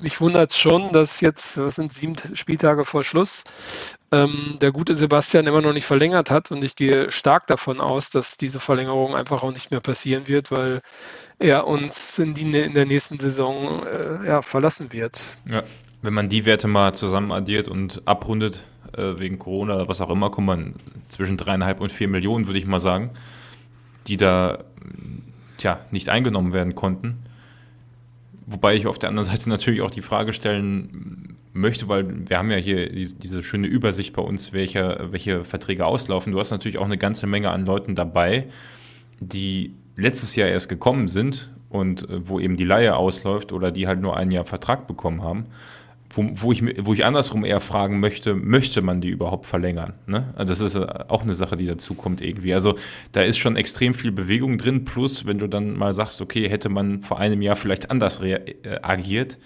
[0.00, 3.44] mich wundert es schon, dass jetzt, was sind sieben Spieltage vor Schluss,
[4.12, 6.50] ähm, der gute Sebastian immer noch nicht verlängert hat.
[6.50, 10.50] Und ich gehe stark davon aus, dass diese Verlängerung einfach auch nicht mehr passieren wird,
[10.50, 10.80] weil
[11.38, 15.36] er uns in, die, in der nächsten Saison äh, ja, verlassen wird.
[15.46, 15.62] Ja,
[16.02, 18.64] wenn man die Werte mal zusammen addiert und abrundet,
[18.98, 20.74] äh, wegen Corona was auch immer, kommt man
[21.08, 23.10] zwischen dreieinhalb und vier Millionen, würde ich mal sagen,
[24.06, 24.64] die da
[25.58, 27.18] tja, nicht eingenommen werden konnten.
[28.46, 32.50] Wobei ich auf der anderen Seite natürlich auch die Frage stellen möchte, weil wir haben
[32.50, 36.32] ja hier diese schöne Übersicht bei uns, welche, welche Verträge auslaufen.
[36.32, 38.46] Du hast natürlich auch eine ganze Menge an Leuten dabei,
[39.20, 43.86] die letztes Jahr erst gekommen sind und äh, wo eben die Leihe ausläuft oder die
[43.86, 45.46] halt nur ein Jahr Vertrag bekommen haben,
[46.18, 49.94] wo, wo, ich, wo ich andersrum eher fragen möchte, möchte man die überhaupt verlängern?
[50.06, 50.34] Ne?
[50.36, 52.52] Also das ist äh, auch eine Sache, die dazu kommt irgendwie.
[52.52, 52.74] Also
[53.12, 56.68] da ist schon extrem viel Bewegung drin, plus wenn du dann mal sagst, okay, hätte
[56.68, 59.38] man vor einem Jahr vielleicht anders reagiert, äh,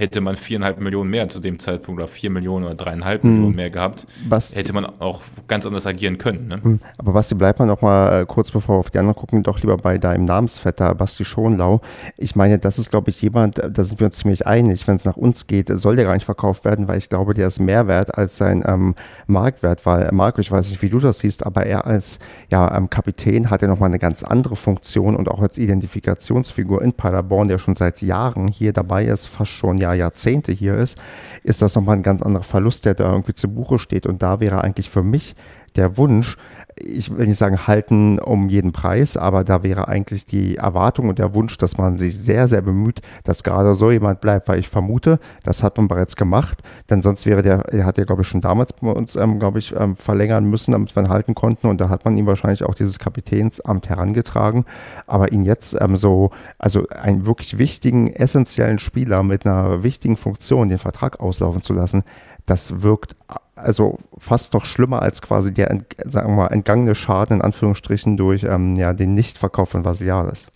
[0.00, 3.32] hätte man viereinhalb Millionen mehr zu dem Zeitpunkt oder vier Millionen oder dreieinhalb hm.
[3.34, 6.48] Millionen mehr gehabt, was, hätte man auch ganz anders agieren können.
[6.48, 6.58] Ne?
[6.62, 6.80] Hm.
[6.96, 9.60] Aber Basti, bleibt man noch mal äh, kurz bevor wir auf die anderen gucken, doch
[9.60, 11.82] lieber bei deinem Namensvetter Basti Schonlau.
[12.16, 14.96] Ich meine, das ist, glaube ich, jemand, äh, da sind wir uns ziemlich einig, wenn
[14.96, 17.60] es nach uns geht, soll der gar nicht verkauft werden, weil ich glaube, der ist
[17.60, 18.94] mehr wert als sein ähm,
[19.26, 22.20] Marktwert, weil Marco, ich weiß nicht, wie du das siehst, aber er als
[22.50, 26.94] ja, ähm, Kapitän hat ja nochmal eine ganz andere Funktion und auch als Identifikationsfigur in
[26.94, 31.00] Paderborn, der schon seit Jahren hier dabei ist, fast schon ja Jahrzehnte hier ist,
[31.42, 34.06] ist das nochmal ein ganz anderer Verlust, der da irgendwie zu Buche steht.
[34.06, 35.34] Und da wäre eigentlich für mich
[35.76, 36.36] der Wunsch,
[36.82, 41.18] ich will nicht sagen halten um jeden Preis, aber da wäre eigentlich die Erwartung und
[41.18, 44.68] der Wunsch, dass man sich sehr, sehr bemüht, dass gerade so jemand bleibt, weil ich
[44.68, 48.28] vermute, das hat man bereits gemacht, denn sonst wäre der, er hat ja glaube ich
[48.28, 51.66] schon damals bei uns, ähm, glaube ich, ähm, verlängern müssen, damit wir ihn halten konnten
[51.66, 54.64] und da hat man ihm wahrscheinlich auch dieses Kapitänsamt herangetragen,
[55.06, 60.68] aber ihn jetzt ähm, so, also einen wirklich wichtigen, essentiellen Spieler mit einer wichtigen Funktion
[60.68, 62.02] den Vertrag auslaufen zu lassen,
[62.46, 63.14] das wirkt
[63.60, 68.44] also fast noch schlimmer als quasi der, sagen wir mal, entgangene Schaden in Anführungsstrichen durch
[68.44, 70.50] ähm, ja, den Nichtverkauf von Vasiliades.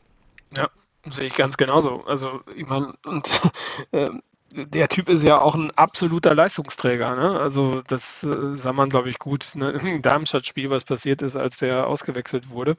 [0.56, 0.68] Ja,
[1.08, 2.04] sehe ich ganz genauso.
[2.06, 3.28] Also ich meine, und
[3.92, 4.08] äh,
[4.54, 7.16] der Typ ist ja auch ein absoluter Leistungsträger.
[7.16, 7.38] Ne?
[7.40, 9.70] Also das äh, sah man, glaube ich, gut ne?
[9.84, 12.76] im Darmstadt-Spiel, was passiert ist, als der ausgewechselt wurde.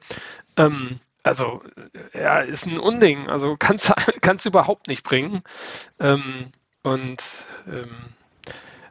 [0.56, 1.62] Ähm, also
[2.12, 3.28] er ist ein Unding.
[3.28, 5.42] Also kannst du überhaupt nicht bringen.
[5.98, 6.52] Ähm,
[6.82, 7.22] und
[7.66, 7.84] ähm, äh,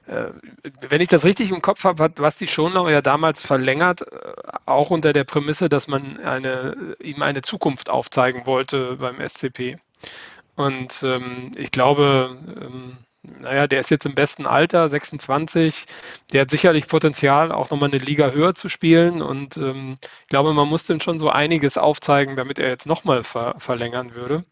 [0.08, 4.34] wenn ich das richtig im Kopf habe, hat Basti Schonlau ja damals verlängert, äh,
[4.66, 9.78] auch unter der Prämisse, dass man eine, ihm eine Zukunft aufzeigen wollte beim SCP.
[10.56, 15.86] Und ähm, ich glaube, ähm, naja, der ist jetzt im besten Alter, 26.
[16.34, 19.22] Der hat sicherlich Potenzial, auch nochmal eine Liga höher zu spielen.
[19.22, 23.24] Und ähm, ich glaube, man muss dem schon so einiges aufzeigen, damit er jetzt nochmal
[23.24, 24.46] ver verlängern würde.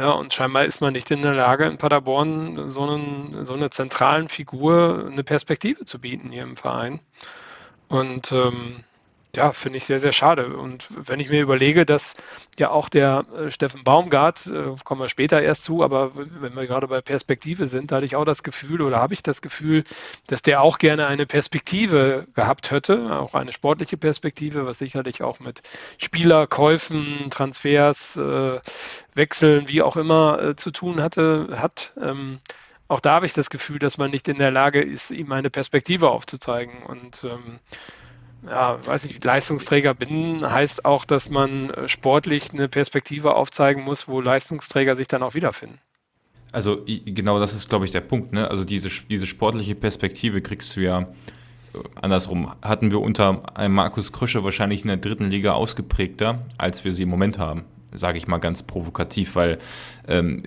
[0.00, 3.68] Ja, und scheinbar ist man nicht in der Lage, in Paderborn so, einen, so eine
[3.68, 7.00] zentralen Figur eine Perspektive zu bieten hier im Verein.
[7.88, 8.82] Und ähm,
[9.36, 10.56] ja, finde ich sehr, sehr schade.
[10.56, 12.16] Und wenn ich mir überlege, dass
[12.58, 16.66] ja auch der äh, Steffen Baumgart, äh, kommen wir später erst zu, aber wenn wir
[16.66, 19.84] gerade bei Perspektive sind, da hatte ich auch das Gefühl oder habe ich das Gefühl,
[20.26, 25.40] dass der auch gerne eine Perspektive gehabt hätte, auch eine sportliche Perspektive, was sicherlich auch
[25.40, 25.62] mit
[25.98, 28.60] Spielerkäufen, Transfers, äh,
[29.14, 31.92] Wechseln, wie auch immer äh, zu tun hatte, hat.
[32.00, 32.40] Ähm,
[32.90, 35.48] auch da habe ich das Gefühl, dass man nicht in der Lage ist, ihm eine
[35.48, 36.82] Perspektive aufzuzeigen.
[36.82, 37.60] Und ähm,
[38.46, 44.08] ja, weiß ich, Leistungsträger bin, heißt auch, dass man äh, sportlich eine Perspektive aufzeigen muss,
[44.08, 45.78] wo Leistungsträger sich dann auch wiederfinden.
[46.52, 48.32] Also genau das ist, glaube ich, der Punkt.
[48.32, 48.48] Ne?
[48.48, 51.06] Also diese, diese sportliche Perspektive kriegst du ja äh,
[52.00, 52.52] andersrum.
[52.62, 57.04] Hatten wir unter einem Markus Krösche wahrscheinlich in der dritten Liga ausgeprägter, als wir sie
[57.04, 57.64] im Moment haben.
[57.92, 59.58] Sage ich mal ganz provokativ, weil
[60.06, 60.44] ähm,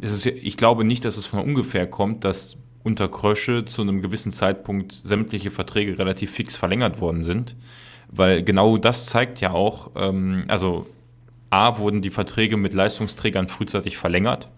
[0.00, 4.02] es ist, ich glaube nicht, dass es von ungefähr kommt, dass unter Krösche zu einem
[4.02, 7.56] gewissen Zeitpunkt sämtliche Verträge relativ fix verlängert worden sind.
[8.08, 10.86] Weil genau das zeigt ja auch, ähm, also
[11.50, 14.48] A, wurden die Verträge mit Leistungsträgern frühzeitig verlängert.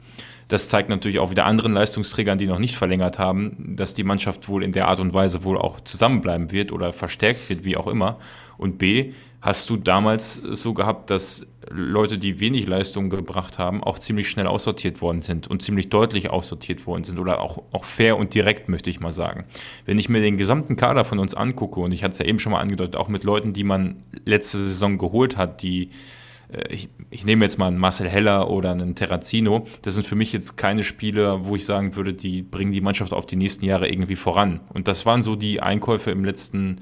[0.49, 4.49] Das zeigt natürlich auch wieder anderen Leistungsträgern, die noch nicht verlängert haben, dass die Mannschaft
[4.49, 7.87] wohl in der Art und Weise wohl auch zusammenbleiben wird oder verstärkt wird, wie auch
[7.87, 8.18] immer.
[8.59, 9.12] Und B,
[9.43, 14.47] hast du damals so gehabt, dass Leute, die wenig Leistung gebracht haben, auch ziemlich schnell
[14.47, 18.68] aussortiert worden sind und ziemlich deutlich aussortiert worden sind oder auch, auch fair und direkt,
[18.68, 19.45] möchte ich mal sagen.
[19.84, 22.38] Wenn ich mir den gesamten Kader von uns angucke, und ich hatte es ja eben
[22.38, 25.90] schon mal angedeutet, auch mit Leuten, die man letzte Saison geholt hat, die
[26.53, 29.66] äh, ich, ich, nehme jetzt mal einen Marcel Heller oder einen Terrazino.
[29.82, 33.12] Das sind für mich jetzt keine Spieler, wo ich sagen würde, die bringen die Mannschaft
[33.12, 34.61] auf die nächsten Jahre irgendwie voran.
[34.72, 36.80] Und das waren so die Einkäufe im letzten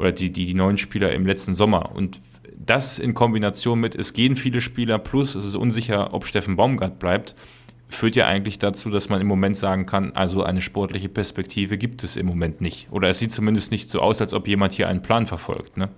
[0.00, 1.94] oder die, die, die neuen Spieler im letzten Sommer.
[1.94, 2.20] Und
[2.56, 6.98] das in Kombination mit, es gehen viele Spieler, plus es ist unsicher, ob Steffen Baumgart
[6.98, 7.34] bleibt,
[7.88, 12.04] führt ja eigentlich dazu, dass man im Moment sagen kann, also eine sportliche Perspektive gibt
[12.04, 12.88] es im Moment nicht.
[12.90, 15.76] Oder es sieht zumindest nicht so aus, als ob jemand hier einen Plan verfolgt.
[15.76, 15.88] Ne?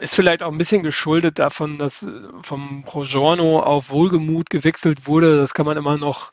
[0.00, 2.08] Ist vielleicht auch ein bisschen geschuldet davon, dass äh,
[2.42, 5.36] vom Progiorno auf Wohlgemut gewechselt wurde.
[5.36, 6.32] Das kann man immer noch,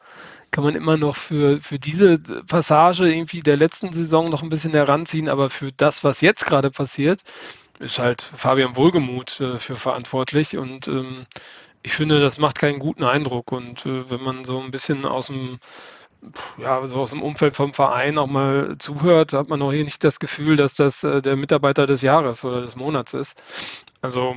[0.52, 4.74] kann man immer noch für, für diese Passage irgendwie der letzten Saison noch ein bisschen
[4.74, 7.22] heranziehen, aber für das, was jetzt gerade passiert,
[7.80, 11.26] ist halt Fabian Wohlgemut äh, für verantwortlich und ähm,
[11.84, 15.28] ich finde, das macht keinen guten Eindruck und äh, wenn man so ein bisschen aus
[15.28, 15.60] dem
[16.58, 20.04] ja, so aus dem Umfeld vom Verein auch mal zuhört, hat man auch hier nicht
[20.04, 23.41] das Gefühl, dass das äh, der Mitarbeiter des Jahres oder des Monats ist.
[24.02, 24.36] Also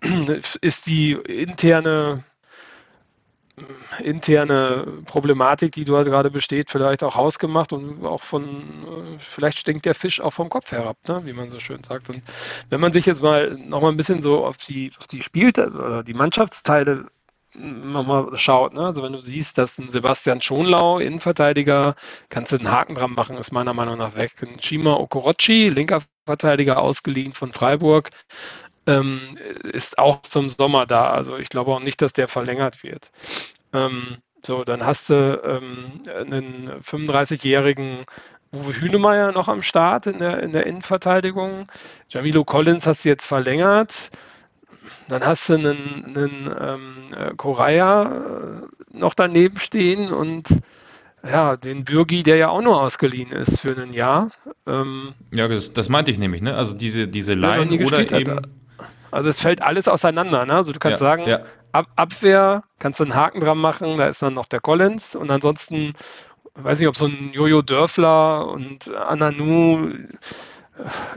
[0.60, 2.24] ist die interne
[4.02, 9.84] interne Problematik, die dort gerade besteht, vielleicht auch hausgemacht und auch von, äh, vielleicht stinkt
[9.84, 11.22] der Fisch auch vom Kopf herab, ne?
[11.24, 12.08] wie man so schön sagt.
[12.08, 12.22] Und
[12.70, 15.48] wenn man sich jetzt mal noch mal ein bisschen so auf die, auf die Spiel
[15.48, 17.06] oder die Mannschaftsteile
[17.54, 18.86] nochmal schaut, ne?
[18.86, 21.94] also wenn du siehst, dass ein Sebastian Schonlau, Innenverteidiger,
[22.30, 24.32] kannst du einen Haken dran machen, ist meiner Meinung nach weg.
[24.40, 28.10] Ein Shima Okorochi, linker Verteidiger, ausgeliehen von Freiburg,
[28.86, 29.20] ähm,
[29.64, 31.10] ist auch zum Sommer da.
[31.10, 33.10] Also ich glaube auch nicht, dass der verlängert wird.
[33.72, 38.04] Ähm, so, dann hast du ähm, einen 35-jährigen
[38.52, 41.68] Uwe Hünemeyer noch am Start in der, in der Innenverteidigung.
[42.08, 44.10] Jamilo Collins hast du jetzt verlängert.
[45.08, 50.60] Dann hast du einen, einen ähm, äh, Koraya äh, noch daneben stehen und
[51.24, 54.30] ja, den Bürgi, der ja auch nur ausgeliehen ist für ein Jahr.
[54.66, 56.56] Ähm, ja, das, das, meinte ich nämlich, ne?
[56.56, 58.36] Also diese, diese Line oder eben.
[58.36, 58.48] Hat.
[59.12, 60.54] Also es fällt alles auseinander, ne?
[60.54, 61.40] Also du kannst ja, sagen, ja.
[61.70, 65.30] Ab Abwehr kannst du einen Haken dran machen, da ist dann noch der Collins und
[65.30, 65.94] ansonsten,
[66.54, 69.90] weiß nicht, ob so ein Jojo Dörfler und Ananu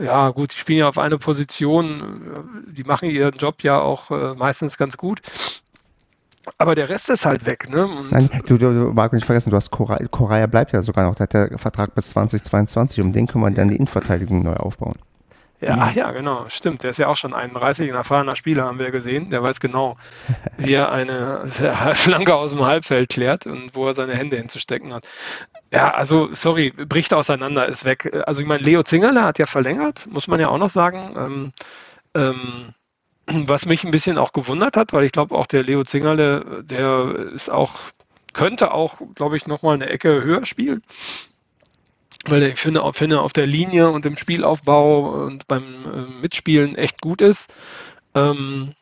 [0.00, 4.34] ja gut, die spielen ja auf eine Position, die machen ihren Job ja auch äh,
[4.34, 5.20] meistens ganz gut.
[6.58, 7.86] Aber der Rest ist halt weg, ne?
[7.86, 11.16] Und Nein, du, du, du Marco, nicht vergessen, du hast Koraya bleibt ja sogar noch,
[11.16, 14.94] der hat der Vertrag bis 2022, um den kann man dann die Innenverteidigung neu aufbauen.
[15.60, 16.82] Ja, ach ja, genau, stimmt.
[16.82, 19.30] Der ist ja auch schon 31, ein erfahrener Spieler, haben wir gesehen.
[19.30, 19.96] Der weiß genau,
[20.58, 21.46] wie er eine
[21.94, 25.08] Flanke aus dem Halbfeld klärt und wo er seine Hände hinzustecken hat.
[25.72, 28.12] Ja, also, sorry, bricht auseinander, ist weg.
[28.26, 31.14] Also, ich meine, Leo Zingerle hat ja verlängert, muss man ja auch noch sagen.
[31.16, 31.52] Ähm,
[32.14, 32.74] ähm,
[33.48, 37.14] was mich ein bisschen auch gewundert hat, weil ich glaube, auch der Leo Zingerle, der
[37.34, 37.76] ist auch,
[38.34, 40.82] könnte auch, glaube ich, nochmal eine Ecke höher spielen
[42.28, 47.00] weil ich finde, finde auf der Linie und im Spielaufbau und beim äh, Mitspielen echt
[47.00, 47.52] gut ist.
[48.14, 48.72] Ähm,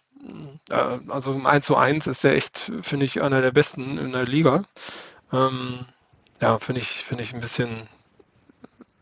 [0.71, 4.13] äh, also im 1 zu 1 ist er echt, finde ich, einer der besten in
[4.13, 4.65] der Liga.
[5.33, 5.87] Ähm,
[6.41, 7.89] ja, finde ich, finde ich ein bisschen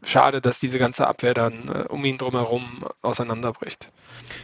[0.04, 3.90] schade, dass diese ganze Abwehr dann äh, um ihn drumherum auseinanderbricht.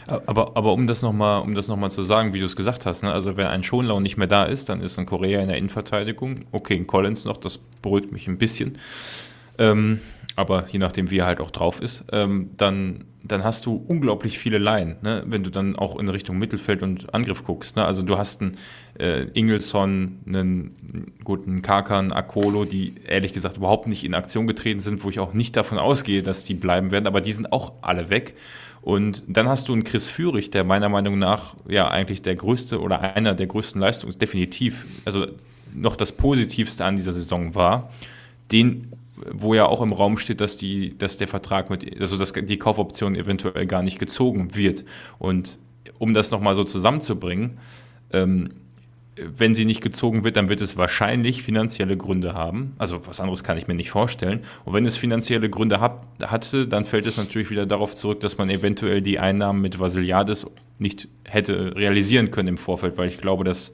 [0.06, 3.12] Aber, aber um das nochmal um noch zu sagen, wie du es gesagt hast, ne?
[3.12, 6.46] also wenn ein Schonlau nicht mehr da ist, dann ist ein Korea in der Innenverteidigung,
[6.52, 8.78] okay, ein Collins noch, das beruhigt mich ein bisschen
[9.58, 10.00] ähm,
[10.38, 14.38] aber je nachdem, wie er halt auch drauf ist, ähm, dann, dann hast du unglaublich
[14.38, 15.24] viele Laien, ne?
[15.26, 17.74] wenn du dann auch in Richtung Mittelfeld und Angriff guckst.
[17.74, 17.84] Ne?
[17.84, 18.56] Also du hast einen
[19.00, 25.02] äh, Ingelsson, einen guten Kakan, Akolo, die ehrlich gesagt überhaupt nicht in Aktion getreten sind,
[25.02, 28.08] wo ich auch nicht davon ausgehe, dass die bleiben werden, aber die sind auch alle
[28.08, 28.34] weg.
[28.80, 32.80] Und dann hast du einen Chris Führig, der meiner Meinung nach ja eigentlich der größte
[32.80, 35.26] oder einer der größten Leistungen, definitiv, also
[35.74, 37.90] noch das Positivste an dieser Saison war,
[38.52, 38.92] den
[39.30, 42.58] wo ja auch im Raum steht, dass die, dass der Vertrag mit, also dass die
[42.58, 44.84] Kaufoption eventuell gar nicht gezogen wird.
[45.18, 45.58] Und
[45.98, 47.58] um das nochmal so zusammenzubringen,
[48.12, 48.50] ähm,
[49.20, 52.74] wenn sie nicht gezogen wird, dann wird es wahrscheinlich finanzielle Gründe haben.
[52.78, 54.40] Also was anderes kann ich mir nicht vorstellen.
[54.64, 58.38] Und wenn es finanzielle Gründe hat, hatte, dann fällt es natürlich wieder darauf zurück, dass
[58.38, 60.46] man eventuell die Einnahmen mit Vasiliades
[60.78, 63.72] nicht hätte realisieren können im Vorfeld, weil ich glaube, das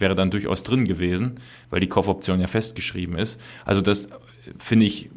[0.00, 1.40] wäre dann durchaus drin gewesen,
[1.70, 3.40] weil die Kaufoption ja festgeschrieben ist.
[3.64, 4.08] Also das
[4.58, 5.10] finde ich,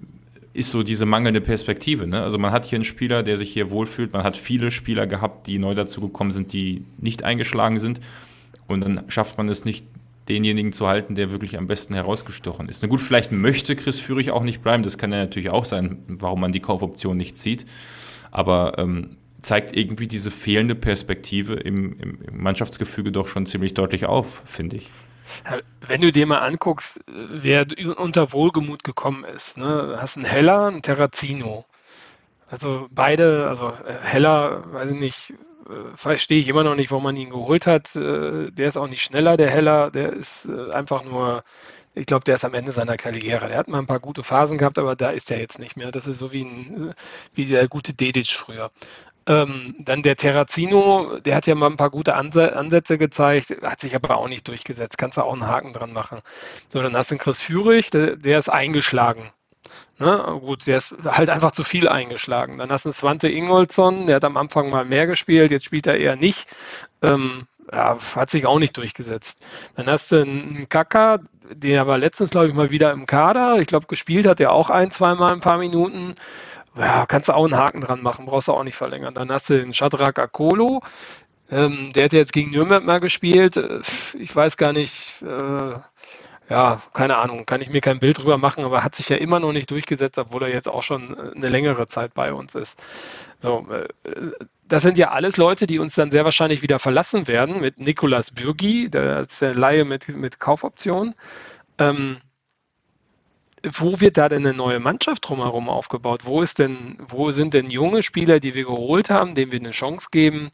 [0.53, 2.07] ist so diese mangelnde Perspektive.
[2.07, 2.21] Ne?
[2.21, 4.13] Also man hat hier einen Spieler, der sich hier wohlfühlt.
[4.13, 7.99] Man hat viele Spieler gehabt, die neu dazugekommen sind, die nicht eingeschlagen sind.
[8.67, 9.85] Und dann schafft man es nicht,
[10.29, 12.83] denjenigen zu halten, der wirklich am besten herausgestochen ist.
[12.83, 14.83] Na gut, vielleicht möchte Chris Führig auch nicht bleiben.
[14.83, 17.65] Das kann ja natürlich auch sein, warum man die Kaufoption nicht zieht.
[18.31, 24.43] Aber ähm, zeigt irgendwie diese fehlende Perspektive im, im, Mannschaftsgefüge doch schon ziemlich deutlich auf,
[24.45, 24.91] finde ich.
[25.85, 27.65] Wenn du dir mal anguckst, wer
[27.97, 29.97] unter Wohlgemut gekommen ist, ne?
[29.99, 31.65] hast einen Heller, einen Terrazino.
[32.47, 35.33] Also beide, also äh, Heller, weiß ich nicht,
[35.69, 37.95] äh, verstehe ich immer noch nicht, warum man ihn geholt hat.
[37.95, 41.43] Äh, der ist auch nicht schneller, der Heller, der ist einfach nur,
[41.93, 43.47] ich glaube, der ist am Ende seiner Karriere.
[43.49, 45.91] Der hat mal ein paar gute Phasen gehabt, aber da ist er jetzt nicht mehr.
[45.91, 46.93] Das ist so wie, ein,
[47.35, 48.71] wie der gute Dedic früher.
[49.29, 53.93] Ähm, dann der Terrazino, der hat ja mal ein paar gute Ansätze gezeigt, hat sich
[53.93, 54.97] aber auch nicht durchgesetzt.
[54.97, 56.21] Kannst du auch einen Haken dran machen.
[56.73, 59.31] So, dann hast du den Chris Führig, der, der ist eingeschlagen.
[59.99, 60.39] Ne?
[60.41, 62.57] Gut, der ist halt einfach zu viel eingeschlagen.
[62.57, 65.85] Dann hast du einen Svante Ingolson, der hat am Anfang mal mehr gespielt, jetzt spielt
[65.85, 66.47] er eher nicht.
[67.03, 69.39] Ähm, ja, hat sich auch nicht durchgesetzt.
[69.75, 71.19] Dann hast du einen Kaka,
[71.51, 73.59] der war letztens, glaube ich, mal wieder im Kader.
[73.59, 76.15] Ich glaube, gespielt hat er auch ein, zweimal ein paar Minuten
[76.75, 79.13] ja, kannst du auch einen Haken dran machen, brauchst du auch nicht verlängern.
[79.13, 80.81] Dann hast du den Shadrach Akolo,
[81.51, 83.57] ähm, der hat jetzt gegen Nürnberg mal gespielt.
[83.57, 83.81] Äh,
[84.17, 85.79] ich weiß gar nicht, äh,
[86.49, 89.39] ja, keine Ahnung, kann ich mir kein Bild drüber machen, aber hat sich ja immer
[89.39, 92.79] noch nicht durchgesetzt, obwohl er jetzt auch schon äh, eine längere Zeit bei uns ist.
[93.41, 93.87] So, äh,
[94.67, 98.31] das sind ja alles Leute, die uns dann sehr wahrscheinlich wieder verlassen werden, mit Nikolas
[98.31, 101.15] Bürgi, der ist der Laie mit, mit Kaufoption.
[101.79, 102.17] Ähm,
[103.63, 106.25] wo wird da denn eine neue Mannschaft drumherum aufgebaut?
[106.25, 109.71] Wo ist denn, wo sind denn junge Spieler, die wir geholt haben, denen wir eine
[109.71, 110.49] Chance geben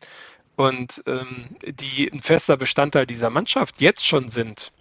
[0.55, 4.71] und ähm, die ein fester Bestandteil dieser Mannschaft jetzt schon sind?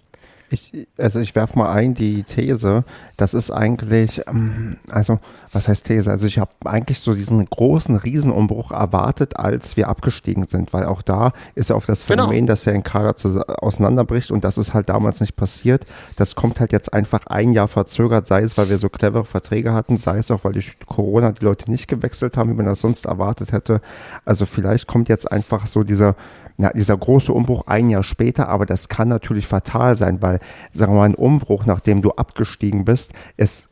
[0.55, 2.85] Ich, also ich werfe mal ein die These,
[3.17, 5.19] das ist eigentlich, ähm, also
[5.53, 6.09] was heißt These?
[6.11, 11.03] Also ich habe eigentlich so diesen großen Riesenumbruch erwartet, als wir abgestiegen sind, weil auch
[11.03, 12.23] da ist ja auf das genau.
[12.23, 12.53] Phänomen, genau.
[12.53, 15.87] dass der Kader zu, auseinanderbricht und das ist halt damals nicht passiert.
[16.15, 19.73] Das kommt halt jetzt einfach ein Jahr verzögert, sei es, weil wir so clevere Verträge
[19.73, 22.81] hatten, sei es auch, weil durch Corona die Leute nicht gewechselt haben, wie man das
[22.81, 23.81] sonst erwartet hätte.
[24.25, 26.15] Also vielleicht kommt jetzt einfach so dieser
[26.57, 30.39] ja, dieser große Umbruch ein Jahr später, aber das kann natürlich fatal sein, weil,
[30.73, 33.71] sagen wir mal, ein Umbruch, nachdem du abgestiegen bist, ist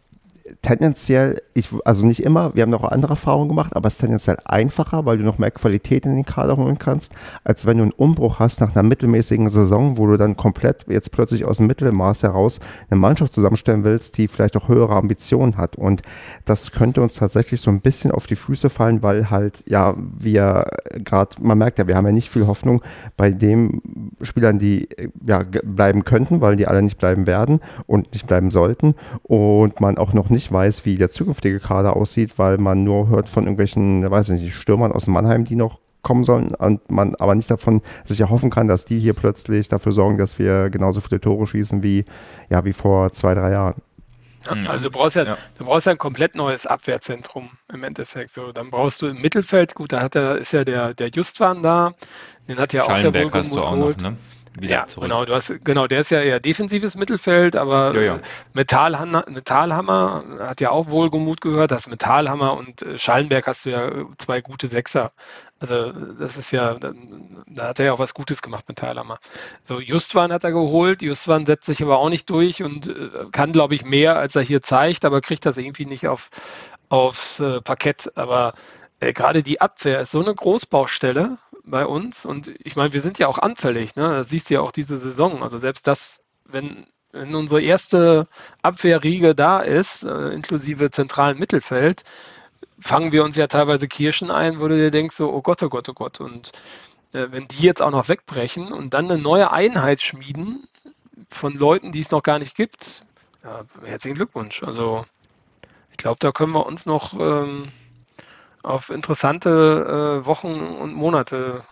[0.63, 4.37] tendenziell, ich, also nicht immer, wir haben noch andere Erfahrungen gemacht, aber es ist tendenziell
[4.45, 7.93] einfacher, weil du noch mehr Qualität in den Kader holen kannst, als wenn du einen
[7.93, 12.23] Umbruch hast nach einer mittelmäßigen Saison, wo du dann komplett jetzt plötzlich aus dem Mittelmaß
[12.23, 15.75] heraus eine Mannschaft zusammenstellen willst, die vielleicht auch höhere Ambitionen hat.
[15.75, 16.03] Und
[16.45, 20.67] das könnte uns tatsächlich so ein bisschen auf die Füße fallen, weil halt, ja, wir
[21.05, 22.83] gerade, man merkt ja, wir haben ja nicht viel Hoffnung
[23.17, 23.83] bei den
[24.23, 24.89] Spielern, die
[25.27, 28.95] ja bleiben könnten, weil die alle nicht bleiben werden und nicht bleiben sollten.
[29.25, 33.29] Und man auch noch nicht weiß, wie der zukünftige Kader aussieht, weil man nur hört
[33.29, 37.35] von irgendwelchen, weiß ich nicht, Stürmern aus Mannheim, die noch kommen sollen und man aber
[37.35, 41.21] nicht davon sich erhoffen kann, dass die hier plötzlich dafür sorgen, dass wir genauso viele
[41.21, 42.05] Tore schießen wie,
[42.51, 43.75] ja, wie vor zwei, drei Jahren.
[44.47, 48.35] Ja, also du brauchst ja, ja, du brauchst ja ein komplett neues Abwehrzentrum im Endeffekt.
[48.35, 51.63] So, dann brauchst du im Mittelfeld, gut, da hat er, ist ja der, der Justwan
[51.63, 51.93] da,
[52.49, 54.17] den hat ja auch der Wohlgemut hast du auch noch, ne?
[54.59, 55.09] Wieder ja, zurück.
[55.09, 58.21] Genau, du hast, genau, der ist ja eher defensives Mittelfeld, aber ja, ja.
[58.53, 61.71] Metallhammer, Metallhammer hat ja auch Wohlgemut gehört.
[61.71, 65.13] Das Metallhammer und äh, Schallenberg hast du ja zwei gute Sechser.
[65.59, 69.19] Also das ist ja, da hat er ja auch was Gutes gemacht mit Metallhammer.
[69.63, 73.53] So, Justwan hat er geholt, Justwan setzt sich aber auch nicht durch und äh, kann,
[73.53, 76.31] glaube ich, mehr, als er hier zeigt, aber kriegt das irgendwie nicht auf,
[76.89, 78.11] aufs äh, Parkett.
[78.17, 78.55] Aber
[78.99, 82.25] äh, gerade die Abwehr ist so eine Großbaustelle bei uns.
[82.25, 83.97] Und ich meine, wir sind ja auch anfällig.
[83.97, 84.09] Ne?
[84.09, 85.43] Das siehst du ja auch diese Saison.
[85.43, 88.27] Also selbst das, wenn, wenn unsere erste
[88.63, 92.05] Abwehrriege da ist, äh, inklusive zentralen Mittelfeld,
[92.79, 95.69] fangen wir uns ja teilweise Kirschen ein, wo du dir denkst, so, oh Gott, oh
[95.69, 96.21] Gott, oh Gott.
[96.21, 96.53] Und
[97.13, 100.69] äh, wenn die jetzt auch noch wegbrechen und dann eine neue Einheit schmieden
[101.31, 103.03] von Leuten, die es noch gar nicht gibt,
[103.45, 104.63] ja, herzlichen Glückwunsch.
[104.63, 105.05] Also
[105.91, 107.69] ich glaube, da können wir uns noch ähm,
[108.63, 111.63] auf interessante äh, Wochen und Monate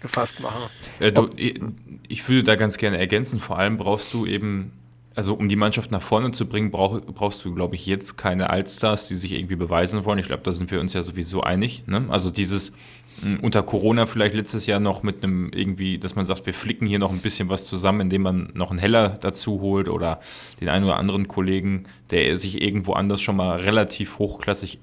[0.00, 0.62] gefasst machen.
[0.98, 4.72] Äh, du, ich würde da ganz gerne ergänzen, vor allem brauchst du eben,
[5.14, 8.50] also um die Mannschaft nach vorne zu bringen, brauch, brauchst du, glaube ich, jetzt keine
[8.50, 10.18] Allstars, die sich irgendwie beweisen wollen.
[10.18, 11.84] Ich glaube, da sind wir uns ja sowieso einig.
[11.86, 12.04] Ne?
[12.08, 12.72] Also dieses
[13.20, 16.86] hm, unter Corona vielleicht letztes Jahr noch mit einem irgendwie, dass man sagt, wir flicken
[16.86, 20.20] hier noch ein bisschen was zusammen, indem man noch einen Heller dazu holt oder
[20.60, 24.80] den einen oder anderen Kollegen, der sich irgendwo anders schon mal relativ hochklassig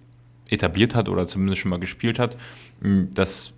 [0.50, 2.38] etabliert hat oder zumindest schon mal gespielt hat.
[2.82, 3.54] Hm, das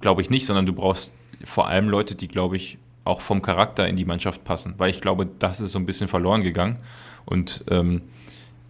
[0.00, 1.12] glaube ich nicht, sondern du brauchst
[1.44, 5.00] vor allem Leute, die, glaube ich, auch vom Charakter in die Mannschaft passen, weil ich
[5.00, 6.78] glaube, das ist so ein bisschen verloren gegangen.
[7.24, 8.02] Und ähm,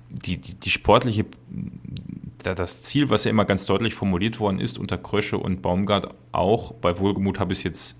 [0.09, 1.27] die, die, die sportliche,
[2.43, 6.73] das Ziel, was ja immer ganz deutlich formuliert worden ist unter Krösche und Baumgart auch,
[6.73, 7.97] bei Wohlgemut habe ich es jetzt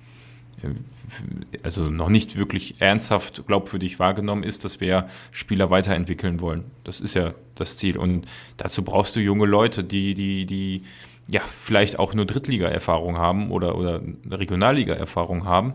[1.63, 6.65] also noch nicht wirklich ernsthaft glaubwürdig wahrgenommen ist, dass wir Spieler weiterentwickeln wollen.
[6.85, 7.97] Das ist ja das Ziel.
[7.99, 10.83] Und dazu brauchst du junge Leute, die, die, die
[11.29, 14.01] ja vielleicht auch nur Drittliga-Erfahrung haben oder, oder
[14.31, 15.75] Regionalliga-Erfahrung haben.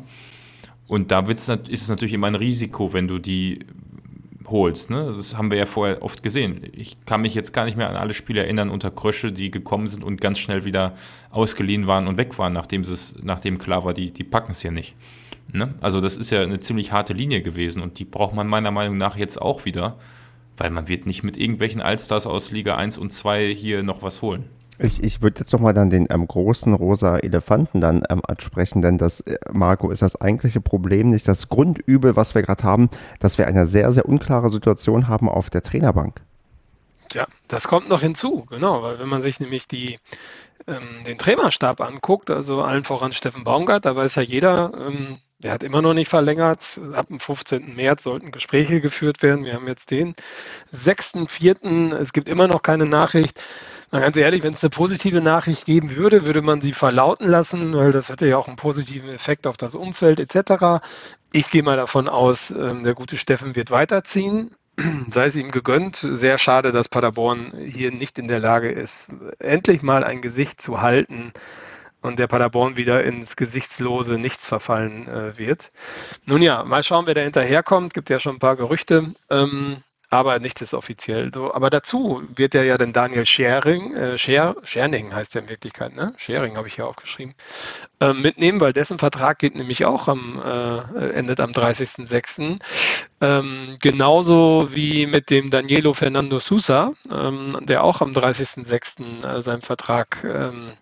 [0.88, 3.60] Und da wird's, ist es natürlich immer ein Risiko, wenn du die
[4.48, 4.90] holst.
[4.90, 5.14] Ne?
[5.16, 6.62] Das haben wir ja vorher oft gesehen.
[6.74, 9.88] Ich kann mich jetzt gar nicht mehr an alle Spiele erinnern unter Krösche, die gekommen
[9.88, 10.96] sind und ganz schnell wieder
[11.32, 12.84] ausgeliehen waren und weg waren, nachdem,
[13.22, 14.96] nachdem klar war, die, die packen es hier nicht.
[15.52, 15.74] Ne?
[15.82, 18.98] Also das ist ja eine ziemlich harte Linie gewesen und die braucht man meiner Meinung
[18.98, 19.98] nach jetzt auch wieder,
[20.58, 24.22] weil man wird nicht mit irgendwelchen Allstars aus Liga 1 und 2 hier noch was
[24.22, 24.46] holen.
[24.78, 28.98] Ich, ich würde jetzt nochmal dann den ähm, großen rosa Elefanten dann ähm, ansprechen, denn
[28.98, 33.38] das, äh, Marco, ist das eigentliche Problem nicht das Grundübel, was wir gerade haben, dass
[33.38, 36.22] wir eine sehr, sehr unklare Situation haben auf der Trainerbank.
[37.14, 40.00] Ja, das kommt noch hinzu, genau, weil wenn man sich nämlich die,
[40.68, 45.54] ähm, den Trainerstab anguckt, also allen voran Steffen Baumgart, da weiß ja jeder, ähm, der
[45.54, 46.80] hat immer noch nicht verlängert.
[46.94, 47.76] Ab dem 15.
[47.76, 49.46] März sollten Gespräche geführt werden.
[49.46, 50.16] Wir haben jetzt den
[50.74, 51.96] 6.4.
[51.96, 53.42] Es gibt immer noch keine Nachricht.
[53.96, 57.74] Na, ganz ehrlich, wenn es eine positive Nachricht geben würde, würde man sie verlauten lassen,
[57.74, 60.84] weil das hätte ja auch einen positiven Effekt auf das Umfeld etc.
[61.32, 64.54] Ich gehe mal davon aus, ähm, der gute Steffen wird weiterziehen.
[65.10, 66.06] sei es ihm gegönnt.
[66.12, 70.82] Sehr schade, dass Paderborn hier nicht in der Lage ist, endlich mal ein Gesicht zu
[70.82, 71.32] halten
[72.02, 75.70] und der Paderborn wieder ins gesichtslose Nichts verfallen äh, wird.
[76.26, 77.94] Nun ja, mal schauen, wer da hinterherkommt.
[77.94, 79.14] Gibt ja schon ein paar Gerüchte.
[79.30, 81.54] Ähm, aber nichts ist offiziell so.
[81.54, 85.96] Aber dazu wird ja ja dann Daniel Schering, äh, Scher, Scherning heißt er in Wirklichkeit,
[85.96, 86.14] ne?
[86.18, 87.36] Schering habe ich hier aufgeschrieben,
[88.00, 92.60] äh, mitnehmen, weil dessen Vertrag geht nämlich auch am, äh, endet am 30.06.
[93.22, 99.24] Ähm, genauso wie mit dem Danielo Fernando Sousa, ähm, der auch am 30.06.
[99.24, 100.74] Äh, seinen Vertrag ähm,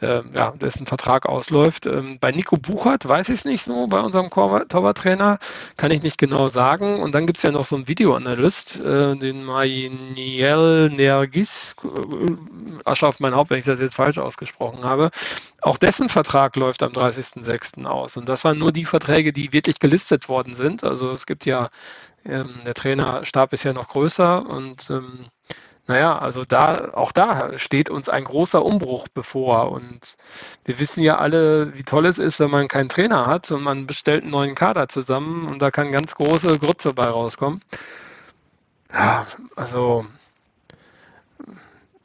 [0.00, 1.86] äh, ja, dessen Vertrag ausläuft.
[1.86, 5.38] Ähm, bei Nico Buchert weiß ich es nicht so, bei unserem Torwarttrainer
[5.76, 7.00] kann ich nicht genau sagen.
[7.00, 12.32] Und dann gibt es ja noch so einen Videoanalyst, äh, den Mayniel Nergis, äh,
[12.84, 15.10] Asche auf mein Haupt, wenn ich das jetzt falsch ausgesprochen habe.
[15.60, 17.84] Auch dessen Vertrag läuft am 30.06.
[17.86, 18.16] aus.
[18.16, 20.84] Und das waren nur die Verträge, die wirklich gelistet worden sind.
[20.84, 21.68] Also es gibt ja,
[22.24, 25.26] ähm, der Trainerstab ist ja noch größer und ähm,
[25.90, 29.72] naja, also da, auch da steht uns ein großer Umbruch bevor.
[29.72, 30.16] Und
[30.64, 33.88] wir wissen ja alle, wie toll es ist, wenn man keinen Trainer hat und man
[33.88, 37.60] bestellt einen neuen Kader zusammen und da kann ganz große Grütze bei rauskommen.
[38.92, 39.26] Ja,
[39.56, 40.06] also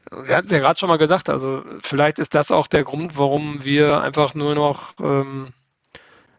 [0.09, 3.19] wir hatten es ja gerade schon mal gesagt, also vielleicht ist das auch der Grund,
[3.19, 5.53] warum wir einfach nur noch ähm,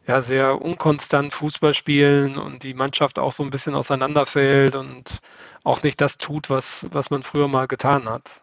[0.07, 5.21] ja, sehr unkonstant Fußball spielen und die Mannschaft auch so ein bisschen auseinanderfällt und
[5.67, 8.43] auch nicht das tut, was, was man früher mal getan hat.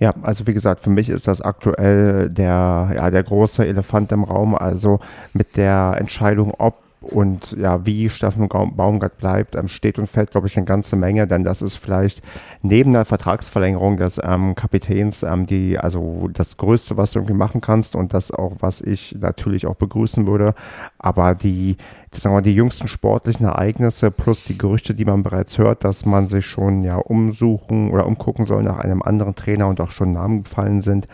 [0.00, 4.24] Ja, also wie gesagt, für mich ist das aktuell der, ja, der große Elefant im
[4.24, 4.54] Raum.
[4.54, 5.00] Also
[5.32, 10.48] mit der Entscheidung, ob und ja, wie Steffen Baumgart bleibt, ähm, steht und fällt, glaube
[10.48, 12.22] ich, eine ganze Menge, denn das ist vielleicht
[12.62, 17.60] neben der Vertragsverlängerung des ähm, Kapitäns ähm, die, also das Größte, was du irgendwie machen
[17.60, 20.54] kannst und das auch, was ich natürlich auch begrüßen würde.
[20.98, 21.76] Aber die,
[22.12, 26.28] sagen wir, die jüngsten sportlichen Ereignisse plus die Gerüchte, die man bereits hört, dass man
[26.28, 30.44] sich schon ja umsuchen oder umgucken soll nach einem anderen Trainer und auch schon Namen
[30.44, 31.08] gefallen sind,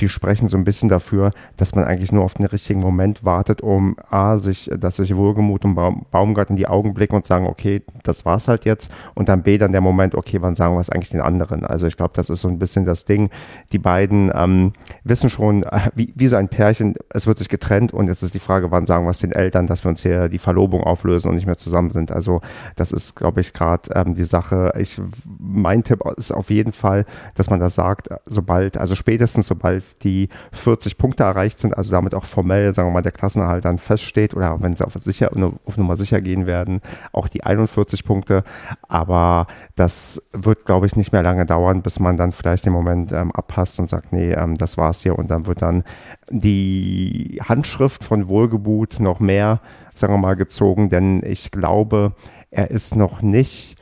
[0.00, 3.60] die sprechen so ein bisschen dafür, dass man eigentlich nur auf den richtigen Moment wartet,
[3.60, 5.74] um A, sich, dass sich Wohlgemut und
[6.10, 8.92] Baumgart in die Augen blicken und sagen, okay, das war's halt jetzt.
[9.14, 11.64] Und dann B, dann der Moment, okay, wann sagen wir es eigentlich den anderen?
[11.64, 13.30] Also ich glaube, das ist so ein bisschen das Ding.
[13.72, 14.72] Die beiden ähm,
[15.04, 18.34] wissen schon, äh, wie, wie so ein Pärchen, es wird sich getrennt und jetzt ist
[18.34, 21.28] die Frage, wann sagen wir es den Eltern, dass wir uns hier die Verlobung auflösen
[21.28, 22.10] und nicht mehr zusammen sind.
[22.10, 22.40] Also
[22.74, 24.72] das ist, glaube ich, gerade ähm, die Sache.
[24.76, 25.00] Ich,
[25.38, 27.04] mein Tipp ist auf jeden Fall,
[27.36, 32.16] dass man das sagt, sobald, also spätestens sobald die 40 Punkte erreicht sind, also damit
[32.16, 35.30] auch formell, sagen wir mal, der Klassenerhalt dann feststeht oder wenn sie auf, sicher,
[35.64, 36.80] auf Nummer sicher gehen werden,
[37.12, 38.42] auch die 41 Punkte.
[38.88, 39.46] Aber
[39.76, 43.30] das wird, glaube ich, nicht mehr lange dauern, bis man dann vielleicht den Moment ähm,
[43.30, 45.16] abpasst und sagt, nee, ähm, das war's hier.
[45.16, 45.84] Und dann wird dann
[46.28, 49.60] die Handschrift von Wohlgebut noch mehr,
[49.94, 52.14] sagen wir mal, gezogen, denn ich glaube,
[52.50, 53.76] er ist noch nicht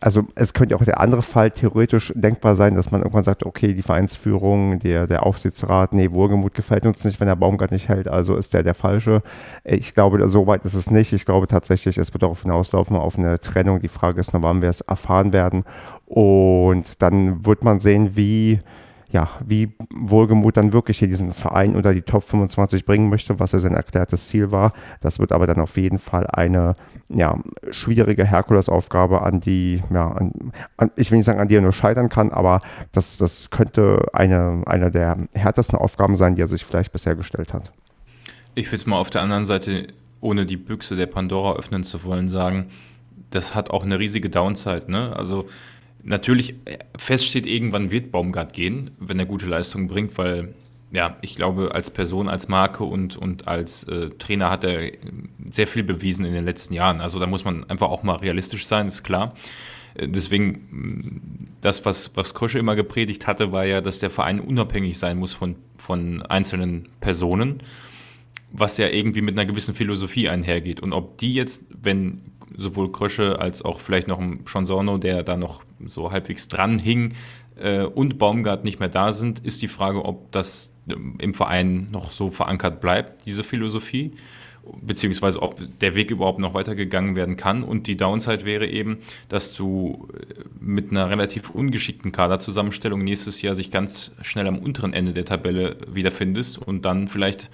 [0.00, 3.74] also es könnte auch der andere Fall theoretisch denkbar sein, dass man irgendwann sagt, okay,
[3.74, 8.08] die Vereinsführung, der, der Aufsichtsrat, nee, Wohlgemut gefällt uns nicht, wenn der Baumgart nicht hält,
[8.08, 9.22] also ist der der Falsche.
[9.64, 11.12] Ich glaube, so weit ist es nicht.
[11.12, 13.80] Ich glaube tatsächlich, es wird darauf hinauslaufen, auf eine Trennung.
[13.80, 15.64] Die Frage ist nur, wann wir es erfahren werden.
[16.04, 18.58] Und dann wird man sehen, wie
[19.16, 23.52] ja, wie Wohlgemut dann wirklich hier diesen Verein unter die Top 25 bringen möchte, was
[23.52, 24.72] ja sein erklärtes Ziel war.
[25.00, 26.74] Das wird aber dann auf jeden Fall eine
[27.08, 27.38] ja,
[27.70, 31.72] schwierige Herkulesaufgabe, an die, ja, an, an, ich will nicht sagen, an die er nur
[31.72, 32.60] scheitern kann, aber
[32.92, 37.54] das, das könnte eine, eine der härtesten Aufgaben sein, die er sich vielleicht bisher gestellt
[37.54, 37.72] hat.
[38.54, 39.86] Ich will es mal auf der anderen Seite,
[40.20, 42.66] ohne die Büchse der Pandora öffnen zu wollen, sagen,
[43.30, 44.90] das hat auch eine riesige Downside.
[44.92, 45.16] Ne?
[45.16, 45.46] Also
[46.06, 50.54] natürlich äh, feststeht, irgendwann wird Baumgart gehen, wenn er gute Leistungen bringt, weil
[50.92, 54.92] ja, ich glaube, als Person, als Marke und, und als äh, Trainer hat er
[55.50, 57.00] sehr viel bewiesen in den letzten Jahren.
[57.00, 59.34] Also da muss man einfach auch mal realistisch sein, ist klar.
[59.94, 64.40] Äh, deswegen, mm, das, was, was Krösche immer gepredigt hatte, war ja, dass der Verein
[64.40, 67.62] unabhängig sein muss von, von einzelnen Personen,
[68.52, 70.80] was ja irgendwie mit einer gewissen Philosophie einhergeht.
[70.80, 72.22] Und ob die jetzt, wenn
[72.56, 77.14] sowohl Krösche als auch vielleicht noch ein Schonsorno, der da noch so halbwegs dran hing,
[77.58, 81.88] äh, und Baumgart nicht mehr da sind, ist die Frage, ob das ähm, im Verein
[81.92, 84.12] noch so verankert bleibt, diese Philosophie,
[84.82, 87.62] beziehungsweise ob der Weg überhaupt noch weitergegangen werden kann.
[87.62, 88.98] Und die Downside wäre eben,
[89.28, 94.92] dass du äh, mit einer relativ ungeschickten Kaderzusammenstellung nächstes Jahr sich ganz schnell am unteren
[94.92, 97.50] Ende der Tabelle wiederfindest und dann vielleicht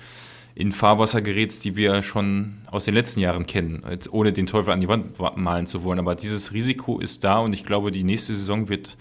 [0.55, 4.73] in Fahrwasser gerätst, die wir schon aus den letzten Jahren kennen, jetzt ohne den Teufel
[4.73, 5.99] an die Wand malen zu wollen.
[5.99, 8.97] Aber dieses Risiko ist da und ich glaube, die nächste Saison wird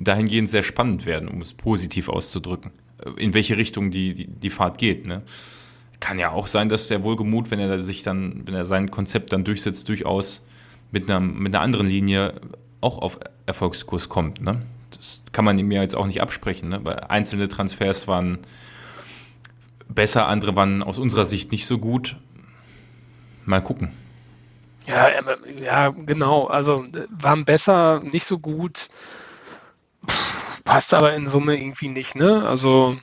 [0.00, 2.72] dahingehend sehr spannend werden, um es positiv auszudrücken,
[3.04, 5.06] äh, in welche Richtung die, die, die Fahrt geht.
[5.06, 5.22] Ne?
[6.00, 9.32] Kann ja auch sein, dass der Wohlgemut, wenn er sich dann, wenn er sein Konzept
[9.32, 10.42] dann durchsetzt, durchaus
[10.90, 12.40] mit einer, mit einer anderen Linie
[12.80, 14.40] auch auf Erfolgskurs kommt.
[14.40, 14.62] Ne?
[14.92, 16.70] Das kann man ihm ja jetzt auch nicht absprechen.
[16.70, 16.80] Ne?
[16.84, 18.38] Weil einzelne Transfers waren
[19.88, 22.16] besser, andere waren aus unserer Sicht nicht so gut.
[23.44, 23.90] Mal gucken.
[24.86, 25.08] Ja,
[25.60, 26.46] ja, genau.
[26.46, 28.88] Also waren besser, nicht so gut.
[30.08, 32.46] Pff, passt aber in Summe irgendwie nicht, ne?
[32.46, 32.96] Also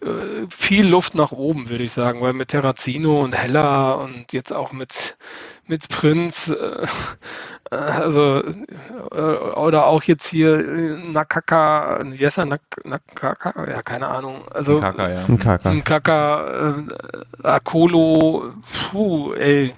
[0.00, 4.52] äh, viel Luft nach oben, würde ich sagen, weil mit Terrazino und Hella und jetzt
[4.52, 5.16] auch mit,
[5.66, 6.86] mit Prinz, äh,
[7.70, 13.70] äh also äh, oder auch jetzt hier Nakaka, wie heißt er, Nak, Nakaka?
[13.70, 14.48] Ja, keine Ahnung.
[14.50, 15.28] Also Nkaka, ja.
[15.28, 16.74] Nkaka, Nkaka
[17.42, 18.52] äh, Akolo,
[18.90, 19.72] puh, ey.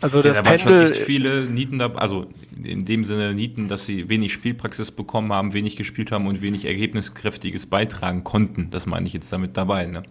[0.00, 2.26] Also das ja, da Pendel, waren schon echt viele Nieten dabei, also
[2.62, 6.64] in dem Sinne Nieten, dass sie wenig Spielpraxis bekommen haben, wenig gespielt haben und wenig
[6.64, 8.70] Ergebniskräftiges beitragen konnten.
[8.70, 9.86] Das meine ich jetzt damit dabei.
[9.86, 10.02] Ne?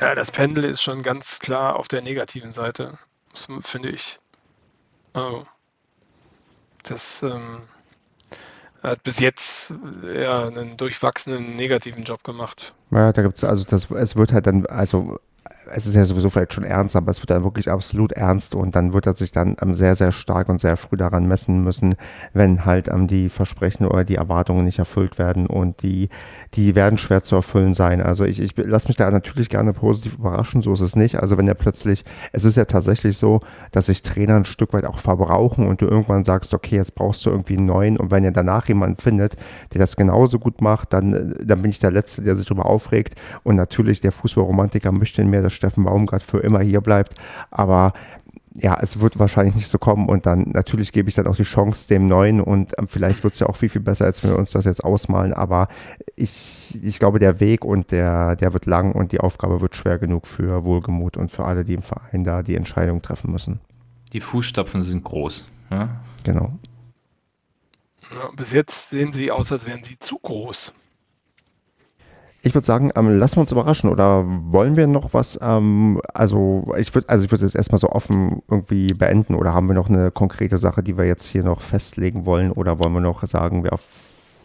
[0.00, 2.98] Ja, das Pendel ist schon ganz klar auf der negativen Seite,
[3.60, 4.18] finde ich.
[5.18, 5.42] Oh.
[6.84, 7.62] Das ähm,
[8.82, 9.72] hat bis jetzt
[10.04, 12.72] eher einen durchwachsenen negativen Job gemacht.
[12.90, 15.18] Ja, da gibt es also das, es wird halt dann, also
[15.72, 18.74] es ist ja sowieso vielleicht schon ernst, aber es wird dann wirklich absolut ernst und
[18.74, 21.96] dann wird er sich dann ähm, sehr, sehr stark und sehr früh daran messen müssen,
[22.32, 26.08] wenn halt ähm, die Versprechen oder die Erwartungen nicht erfüllt werden und die,
[26.54, 28.00] die werden schwer zu erfüllen sein.
[28.00, 31.16] Also ich, ich lasse mich da natürlich gerne positiv überraschen, so ist es nicht.
[31.16, 33.40] Also wenn er plötzlich, es ist ja tatsächlich so,
[33.72, 37.24] dass sich Trainer ein Stück weit auch verbrauchen und du irgendwann sagst, okay, jetzt brauchst
[37.26, 39.36] du irgendwie einen neuen und wenn ihr danach jemanden findet,
[39.72, 43.14] der das genauso gut macht, dann, dann bin ich der Letzte, der sich darüber aufregt
[43.42, 47.14] und natürlich der Fußballromantiker möchte in mir das Steffen Baumgart für immer hier bleibt.
[47.50, 47.92] Aber
[48.60, 51.44] ja, es wird wahrscheinlich nicht so kommen und dann natürlich gebe ich dann auch die
[51.44, 54.30] Chance dem Neuen und ähm, vielleicht wird es ja auch viel, viel besser, als wenn
[54.30, 55.68] wir uns das jetzt ausmalen, aber
[56.16, 59.98] ich, ich glaube, der Weg und der, der wird lang und die Aufgabe wird schwer
[59.98, 63.60] genug für Wohlgemut und für alle, die im Verein da die Entscheidung treffen müssen.
[64.12, 65.46] Die Fußstapfen sind groß.
[65.70, 66.00] Ja?
[66.24, 66.58] Genau.
[68.10, 70.72] Ja, bis jetzt sehen sie aus, als wären sie zu groß.
[72.42, 76.72] Ich würde sagen, ähm, lassen wir uns überraschen oder wollen wir noch was, ähm, also
[76.76, 80.12] ich würde also ich jetzt erstmal so offen irgendwie beenden oder haben wir noch eine
[80.12, 83.78] konkrete Sache, die wir jetzt hier noch festlegen wollen oder wollen wir noch sagen, wer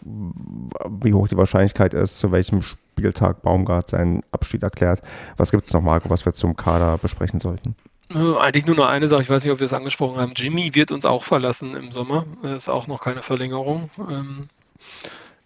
[0.04, 5.00] wie hoch die Wahrscheinlichkeit ist, zu welchem Spieltag Baumgart seinen Abschied erklärt.
[5.36, 7.74] Was gibt es noch, Marco, was wir zum Kader besprechen sollten?
[8.10, 10.32] Äh, eigentlich nur noch eine Sache, ich weiß nicht, ob wir es angesprochen haben.
[10.36, 12.26] Jimmy wird uns auch verlassen im Sommer.
[12.42, 13.88] Ist auch noch keine Verlängerung.
[14.10, 14.48] Ähm,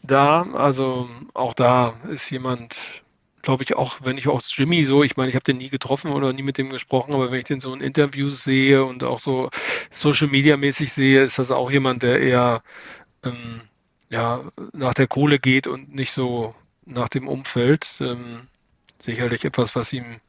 [0.03, 0.42] da.
[0.53, 3.05] Also auch da ist jemand,
[3.42, 6.12] glaube ich, auch wenn ich aus Jimmy so, ich meine, ich habe den nie getroffen
[6.12, 9.20] oder nie mit dem gesprochen, aber wenn ich den so in Interviews sehe und auch
[9.20, 9.51] so
[9.90, 12.62] Social Media mäßig sehe, ist das auch jemand, der eher
[13.24, 13.62] ähm,
[14.11, 14.42] ja,
[14.72, 17.86] nach der Kohle geht und nicht so nach dem Umfeld.
[18.01, 18.49] Ähm,
[18.99, 20.20] sicherlich etwas, was ihm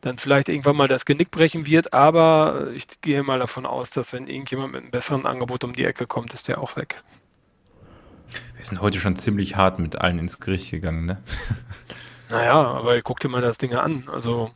[0.00, 4.12] dann vielleicht irgendwann mal das Genick brechen wird, aber ich gehe mal davon aus, dass
[4.12, 7.02] wenn irgendjemand mit einem besseren Angebot um die Ecke kommt, ist der auch weg.
[8.56, 11.22] Wir sind heute schon ziemlich hart mit allen ins Gericht gegangen, ne?
[12.30, 14.08] Naja, aber guck dir mal das Ding an.
[14.12, 14.52] Also,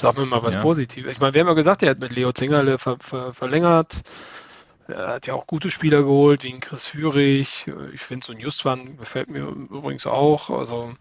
[0.00, 0.62] sag mir mal was ja.
[0.62, 1.16] Positives.
[1.16, 4.00] Ich meine, wir haben ja gesagt, er hat mit Leo Zingerle ver ver verlängert.
[4.88, 7.70] Er hat ja auch gute Spieler geholt, wie ein Chris Führig.
[7.92, 10.48] Ich finde, so ein Justwan gefällt mir übrigens auch.
[10.48, 10.94] Also,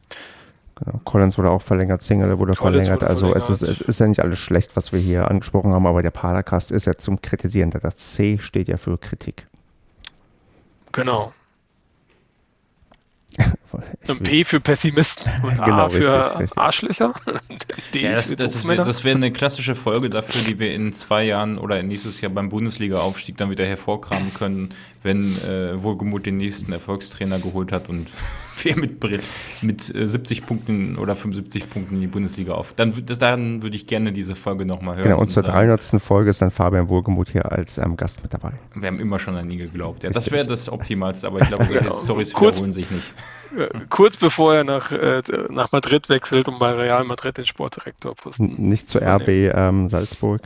[0.83, 0.99] Genau.
[1.03, 3.01] Collins wurde auch verlängert, Zingerle wurde Collins verlängert.
[3.01, 3.49] Wurde also verlängert.
[3.49, 6.11] Es, ist, es ist ja nicht alles schlecht, was wir hier angesprochen haben, aber der
[6.11, 7.69] Padercast ist ja zum Kritisieren.
[7.69, 9.47] Das C steht ja für Kritik.
[10.91, 11.33] Genau.
[14.07, 16.57] Ein P für Pessimisten und A genau, für richtig, richtig.
[16.57, 17.13] Arschlöcher.
[17.93, 21.81] ja, das, das, das wäre eine klassische Folge dafür, die wir in zwei Jahren oder
[21.81, 24.73] nächstes Jahr beim Bundesliga-Aufstieg dann wieder hervorkramen können,
[25.03, 28.07] wenn äh, Wohlgemut den nächsten Erfolgstrainer geholt hat und
[28.63, 29.01] wir mit,
[29.61, 32.73] mit 70 äh, Punkten oder 75 Punkten in die Bundesliga auf.
[32.73, 35.03] Dann, das, dann würde ich gerne diese Folge nochmal hören.
[35.03, 35.81] Genau, und, und zur 300.
[36.01, 38.53] Folge ist dann Fabian Wohlgemuth hier als ähm, Gast mit dabei.
[38.75, 40.03] Wir haben immer schon an ihn geglaubt.
[40.03, 41.95] Ja, das wäre das Optimalste, aber ich glaube, solche genau.
[41.95, 43.13] Storys wiederholen sich nicht.
[43.89, 48.87] Kurz bevor er nach, äh, nach Madrid wechselt, um bei Real Madrid den Sportdirektorposten Nicht
[48.87, 50.41] zu RB ähm, Salzburg.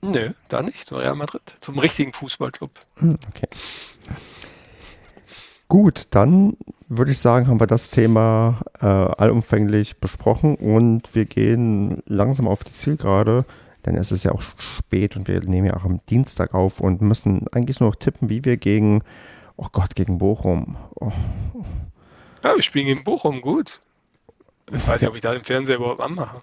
[0.00, 1.42] Nö, da nicht, zu Real Madrid.
[1.60, 2.70] Zum richtigen Fußballclub.
[2.96, 3.48] Hm, okay.
[5.66, 6.56] Gut, dann
[6.88, 12.64] würde ich sagen, haben wir das Thema äh, allumfänglich besprochen und wir gehen langsam auf
[12.64, 13.44] die Zielgerade,
[13.84, 17.02] denn es ist ja auch spät und wir nehmen ja auch am Dienstag auf und
[17.02, 19.02] müssen eigentlich nur noch tippen, wie wir gegen,
[19.56, 20.76] oh Gott, gegen Bochum.
[20.94, 21.12] Oh.
[22.42, 23.80] Ja, wir spielen gegen Bochum, gut.
[24.72, 26.42] Ich weiß nicht, ob ich da den Fernseher überhaupt anmache.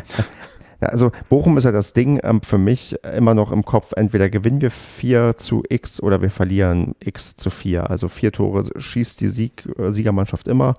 [0.82, 4.28] Ja, also Bochum ist ja das Ding ähm, für mich immer noch im Kopf, entweder
[4.28, 7.88] gewinnen wir 4 zu X oder wir verlieren X zu 4.
[7.88, 10.74] Also vier Tore schießt die Sieg, äh, Siegermannschaft immer.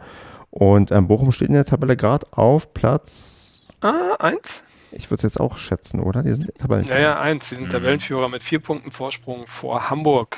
[0.50, 4.66] Und ähm, Bochum steht in der Tabelle gerade auf Platz ah, 1.
[4.92, 6.22] Ich würde es jetzt auch schätzen, oder?
[6.22, 7.00] Die sind Tabellenführer.
[7.00, 7.50] Naja, eins.
[7.50, 7.70] Die sind mhm.
[7.70, 10.38] Tabellenführer mit vier Punkten Vorsprung vor Hamburg.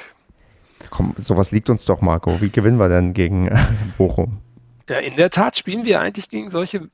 [0.91, 2.39] Komm, sowas liegt uns doch, Marco.
[2.39, 3.49] Wie gewinnen wir denn gegen
[3.97, 4.37] Bochum?
[4.87, 6.87] Ja, in der Tat spielen wir eigentlich gegen solche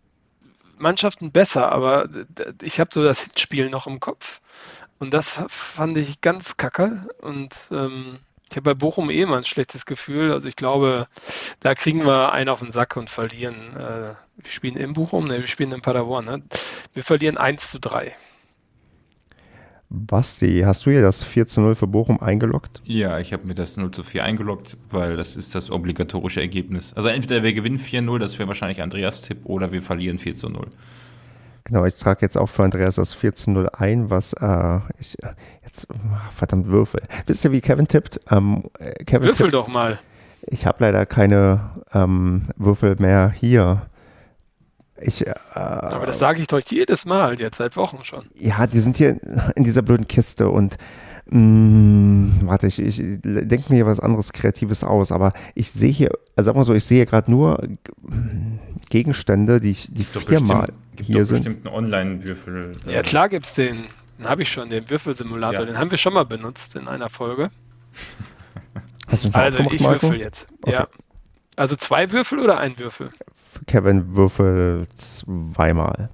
[0.81, 2.09] Mannschaften besser, aber
[2.61, 4.41] ich habe so das Hitspiel noch im Kopf.
[4.99, 7.07] Und das fand ich ganz kacke.
[7.21, 8.19] Und ähm,
[8.49, 10.31] ich habe bei Bochum eh immer ein schlechtes Gefühl.
[10.31, 11.07] Also ich glaube,
[11.59, 13.75] da kriegen wir einen auf den Sack und verlieren.
[13.75, 16.25] Äh, wir spielen in Bochum, ne, wir spielen in Paderborn.
[16.25, 16.43] Ne?
[16.93, 18.13] Wir verlieren 1 zu 3.
[19.93, 22.81] Basti, hast du hier das 4 zu 0 für Bochum eingeloggt?
[22.85, 26.93] Ja, ich habe mir das 0 zu 4 eingeloggt, weil das ist das obligatorische Ergebnis.
[26.95, 30.47] Also entweder wir gewinnen 4-0, das wäre wahrscheinlich Andreas Tipp, oder wir verlieren 4 zu
[30.47, 30.67] 0.
[31.65, 35.17] Genau, ich trage jetzt auch für Andreas das 4 zu 0 ein, was äh, ich
[35.65, 35.87] jetzt,
[36.33, 37.01] verdammt, Würfel.
[37.27, 38.21] Wisst ihr, wie Kevin tippt?
[38.31, 38.63] Ähm,
[39.05, 39.99] Kevin Würfel tippt, doch mal.
[40.47, 43.81] Ich habe leider keine ähm, Würfel mehr hier.
[45.01, 48.25] Ich, äh, Aber das sage ich doch jedes Mal, jetzt seit Wochen schon.
[48.35, 49.19] Ja, die sind hier
[49.55, 50.77] in dieser blöden Kiste und
[51.25, 55.91] mh, mm, warte, ich, ich denke mir hier was anderes Kreatives aus, aber ich sehe
[55.91, 57.67] hier, also sag mal so, ich sehe gerade nur
[58.89, 61.45] Gegenstände, die, die viermal hier sind.
[61.45, 62.73] bestimmt einen Online-Würfel.
[62.85, 63.87] Ja, äh, klar gibt es den.
[64.21, 65.61] Den habe ich schon, den Würfelsimulator.
[65.61, 65.65] Ja.
[65.65, 67.49] Den haben wir schon mal benutzt in einer Folge.
[69.07, 70.03] Hast du einen Also ich Marco?
[70.03, 70.45] würfel jetzt.
[70.61, 70.73] Okay.
[70.73, 70.87] Ja.
[71.55, 73.09] Also zwei Würfel oder ein Würfel?
[73.67, 76.09] Kevin würfel zweimal.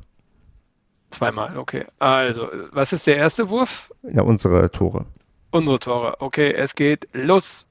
[1.10, 1.86] Zweimal, okay.
[2.00, 3.90] Also, was ist der erste Wurf?
[4.04, 5.06] Ja, unsere Tore.
[5.52, 6.16] Unsere Tore.
[6.20, 7.66] Okay, es geht los.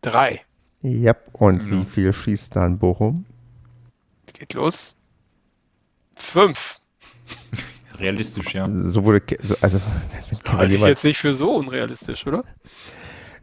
[0.00, 0.42] Drei.
[0.82, 1.70] Ja, und mhm.
[1.70, 3.24] wie viel schießt dann Bochum?
[4.26, 4.96] Es geht los.
[6.14, 6.80] Fünf.
[7.98, 8.68] Realistisch, ja.
[8.82, 9.22] So wurde,
[9.62, 9.80] also,
[10.46, 12.44] Halte ich jetzt nicht für so unrealistisch, oder?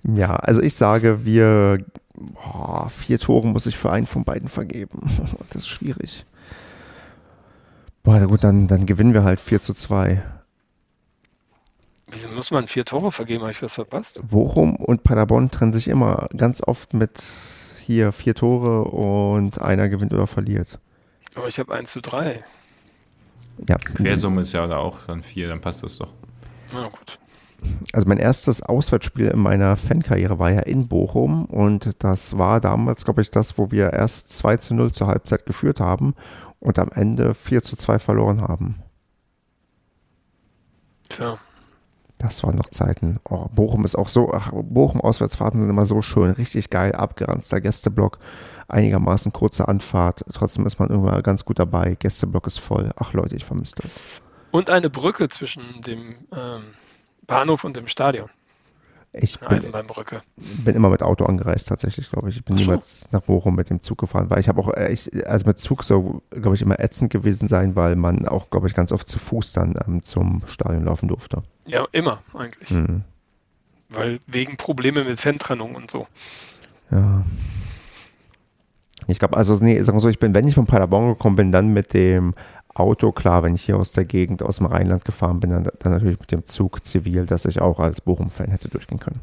[0.03, 1.79] Ja, also ich sage, wir
[2.13, 4.99] boah, vier Tore muss ich für einen von beiden vergeben.
[5.49, 6.25] Das ist schwierig.
[8.03, 10.21] Boah, gut, dann, dann gewinnen wir halt 4 zu 2.
[12.07, 13.41] Wieso muss man vier Tore vergeben?
[13.41, 14.19] Habe ich was verpasst?
[14.27, 17.23] Bochum und Paderborn trennen sich immer ganz oft mit
[17.79, 20.79] hier vier Tore und einer gewinnt oder verliert.
[21.35, 22.43] Aber ich habe 1 zu 3.
[23.67, 23.77] Ja.
[23.77, 26.11] Quersumme ist ja da auch dann vier, dann passt das doch.
[26.73, 27.19] Na gut
[27.91, 33.05] also mein erstes Auswärtsspiel in meiner Fankarriere war ja in Bochum und das war damals,
[33.05, 36.15] glaube ich, das, wo wir erst 2 zu 0 zur Halbzeit geführt haben
[36.59, 38.79] und am Ende 4 zu 2 verloren haben.
[41.09, 41.37] Tja.
[42.19, 43.19] Das waren noch Zeiten.
[43.27, 48.17] Oh, Bochum ist auch so, ach, Bochum-Auswärtsfahrten sind immer so schön, richtig geil, abgeranzter Gästeblock,
[48.69, 52.91] einigermaßen kurze Anfahrt, trotzdem ist man irgendwann ganz gut dabei, Gästeblock ist voll.
[52.95, 54.03] Ach Leute, ich vermisse das.
[54.51, 56.63] Und eine Brücke zwischen dem ähm,
[57.27, 58.29] Bahnhof und im Stadion.
[59.15, 59.61] Ich bin,
[60.65, 62.37] bin, immer mit Auto angereist, tatsächlich, glaube ich.
[62.37, 62.63] Ich bin so.
[62.63, 65.59] niemals nach Bochum mit dem Zug gefahren, weil ich habe auch, äh, ich, also mit
[65.59, 69.07] Zug so, glaube ich, immer ätzend gewesen sein, weil man auch, glaube ich, ganz oft
[69.07, 71.43] zu Fuß dann ähm, zum Stadion laufen durfte.
[71.67, 72.71] Ja, immer eigentlich.
[72.71, 73.03] Mhm.
[73.89, 76.07] Weil wegen Probleme mit Fantrennung und so.
[76.89, 77.23] Ja.
[79.05, 81.51] Ich glaube, also, nee, sagen wir so, ich bin, wenn ich von Paderborn gekommen bin,
[81.51, 82.33] dann mit dem
[82.73, 85.91] Auto, klar, wenn ich hier aus der Gegend, aus dem Rheinland gefahren bin, dann, dann
[85.91, 89.21] natürlich mit dem Zug zivil, dass ich auch als Bochum-Fan hätte durchgehen können.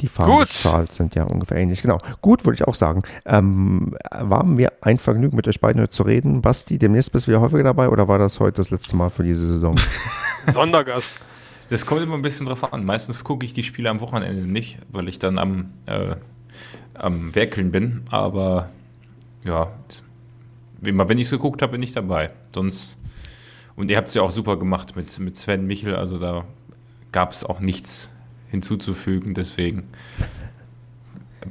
[0.00, 1.82] Die Fahrradschals sind ja ungefähr ähnlich.
[1.82, 1.98] Genau.
[2.22, 3.02] Gut, würde ich auch sagen.
[3.26, 6.40] Ähm, war mir ein Vergnügen, mit euch beiden heute zu reden.
[6.40, 9.24] Basti, demnächst bist du wieder häufiger dabei oder war das heute das letzte Mal für
[9.24, 9.78] diese Saison?
[10.46, 11.20] Sondergast.
[11.68, 12.84] Das kommt immer ein bisschen drauf an.
[12.84, 16.16] Meistens gucke ich die Spiele am Wochenende nicht, weil ich dann am, äh,
[16.94, 18.02] am Werkeln bin.
[18.10, 18.70] Aber
[19.44, 19.72] ja,
[20.82, 22.30] immer wenn ich es geguckt habe, bin ich dabei.
[22.54, 22.98] Sonst,
[23.76, 26.44] und ihr habt es ja auch super gemacht mit, mit Sven Michel, also da
[27.12, 28.10] gab es auch nichts
[28.50, 29.84] hinzuzufügen, deswegen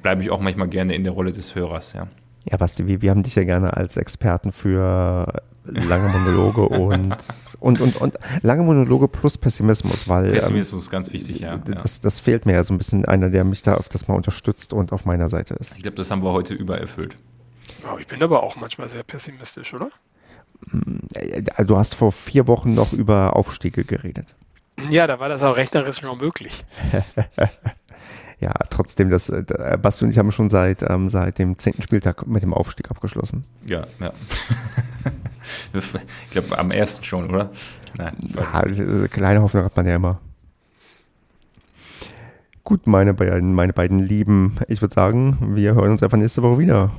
[0.02, 2.08] bleibe ich auch manchmal gerne in der Rolle des Hörers, ja.
[2.50, 7.16] Ja, Basti, wir, wir haben dich ja gerne als Experten für lange Monologe und,
[7.60, 10.32] und, und, und lange Monologe plus Pessimismus, weil.
[10.32, 11.58] Pessimismus ist ganz wichtig, ja.
[11.58, 14.74] Das, das fehlt mir ja so ein bisschen einer, der mich da öfters mal unterstützt
[14.74, 15.76] und auf meiner Seite ist.
[15.76, 17.16] Ich glaube, das haben wir heute übererfüllt.
[17.84, 19.90] Oh, ich bin aber auch manchmal sehr pessimistisch, oder?
[21.56, 24.36] Also du hast vor vier Wochen noch über Aufstiege geredet.
[24.90, 26.66] Ja, da war das auch rechnerisch noch möglich.
[28.40, 32.28] ja, trotzdem, das, äh, Basti und ich haben schon seit, ähm, seit dem zehnten Spieltag
[32.28, 33.44] mit dem Aufstieg abgeschlossen.
[33.66, 34.14] Ja, ja.
[35.74, 37.52] ich glaube, am ersten schon, oder?
[37.98, 40.20] Nein, ja, äh, kleine Hoffnung hat man ja immer.
[42.64, 46.60] Gut, meine beiden, meine beiden Lieben, ich würde sagen, wir hören uns einfach nächste Woche
[46.60, 46.92] wieder.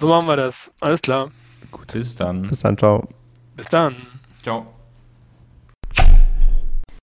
[0.00, 0.70] So machen wir das.
[0.80, 1.30] Alles klar.
[1.70, 2.42] Gut, bis dann.
[2.42, 3.08] Bis dann, ciao.
[3.56, 3.94] Bis dann.
[4.42, 4.77] Ciao.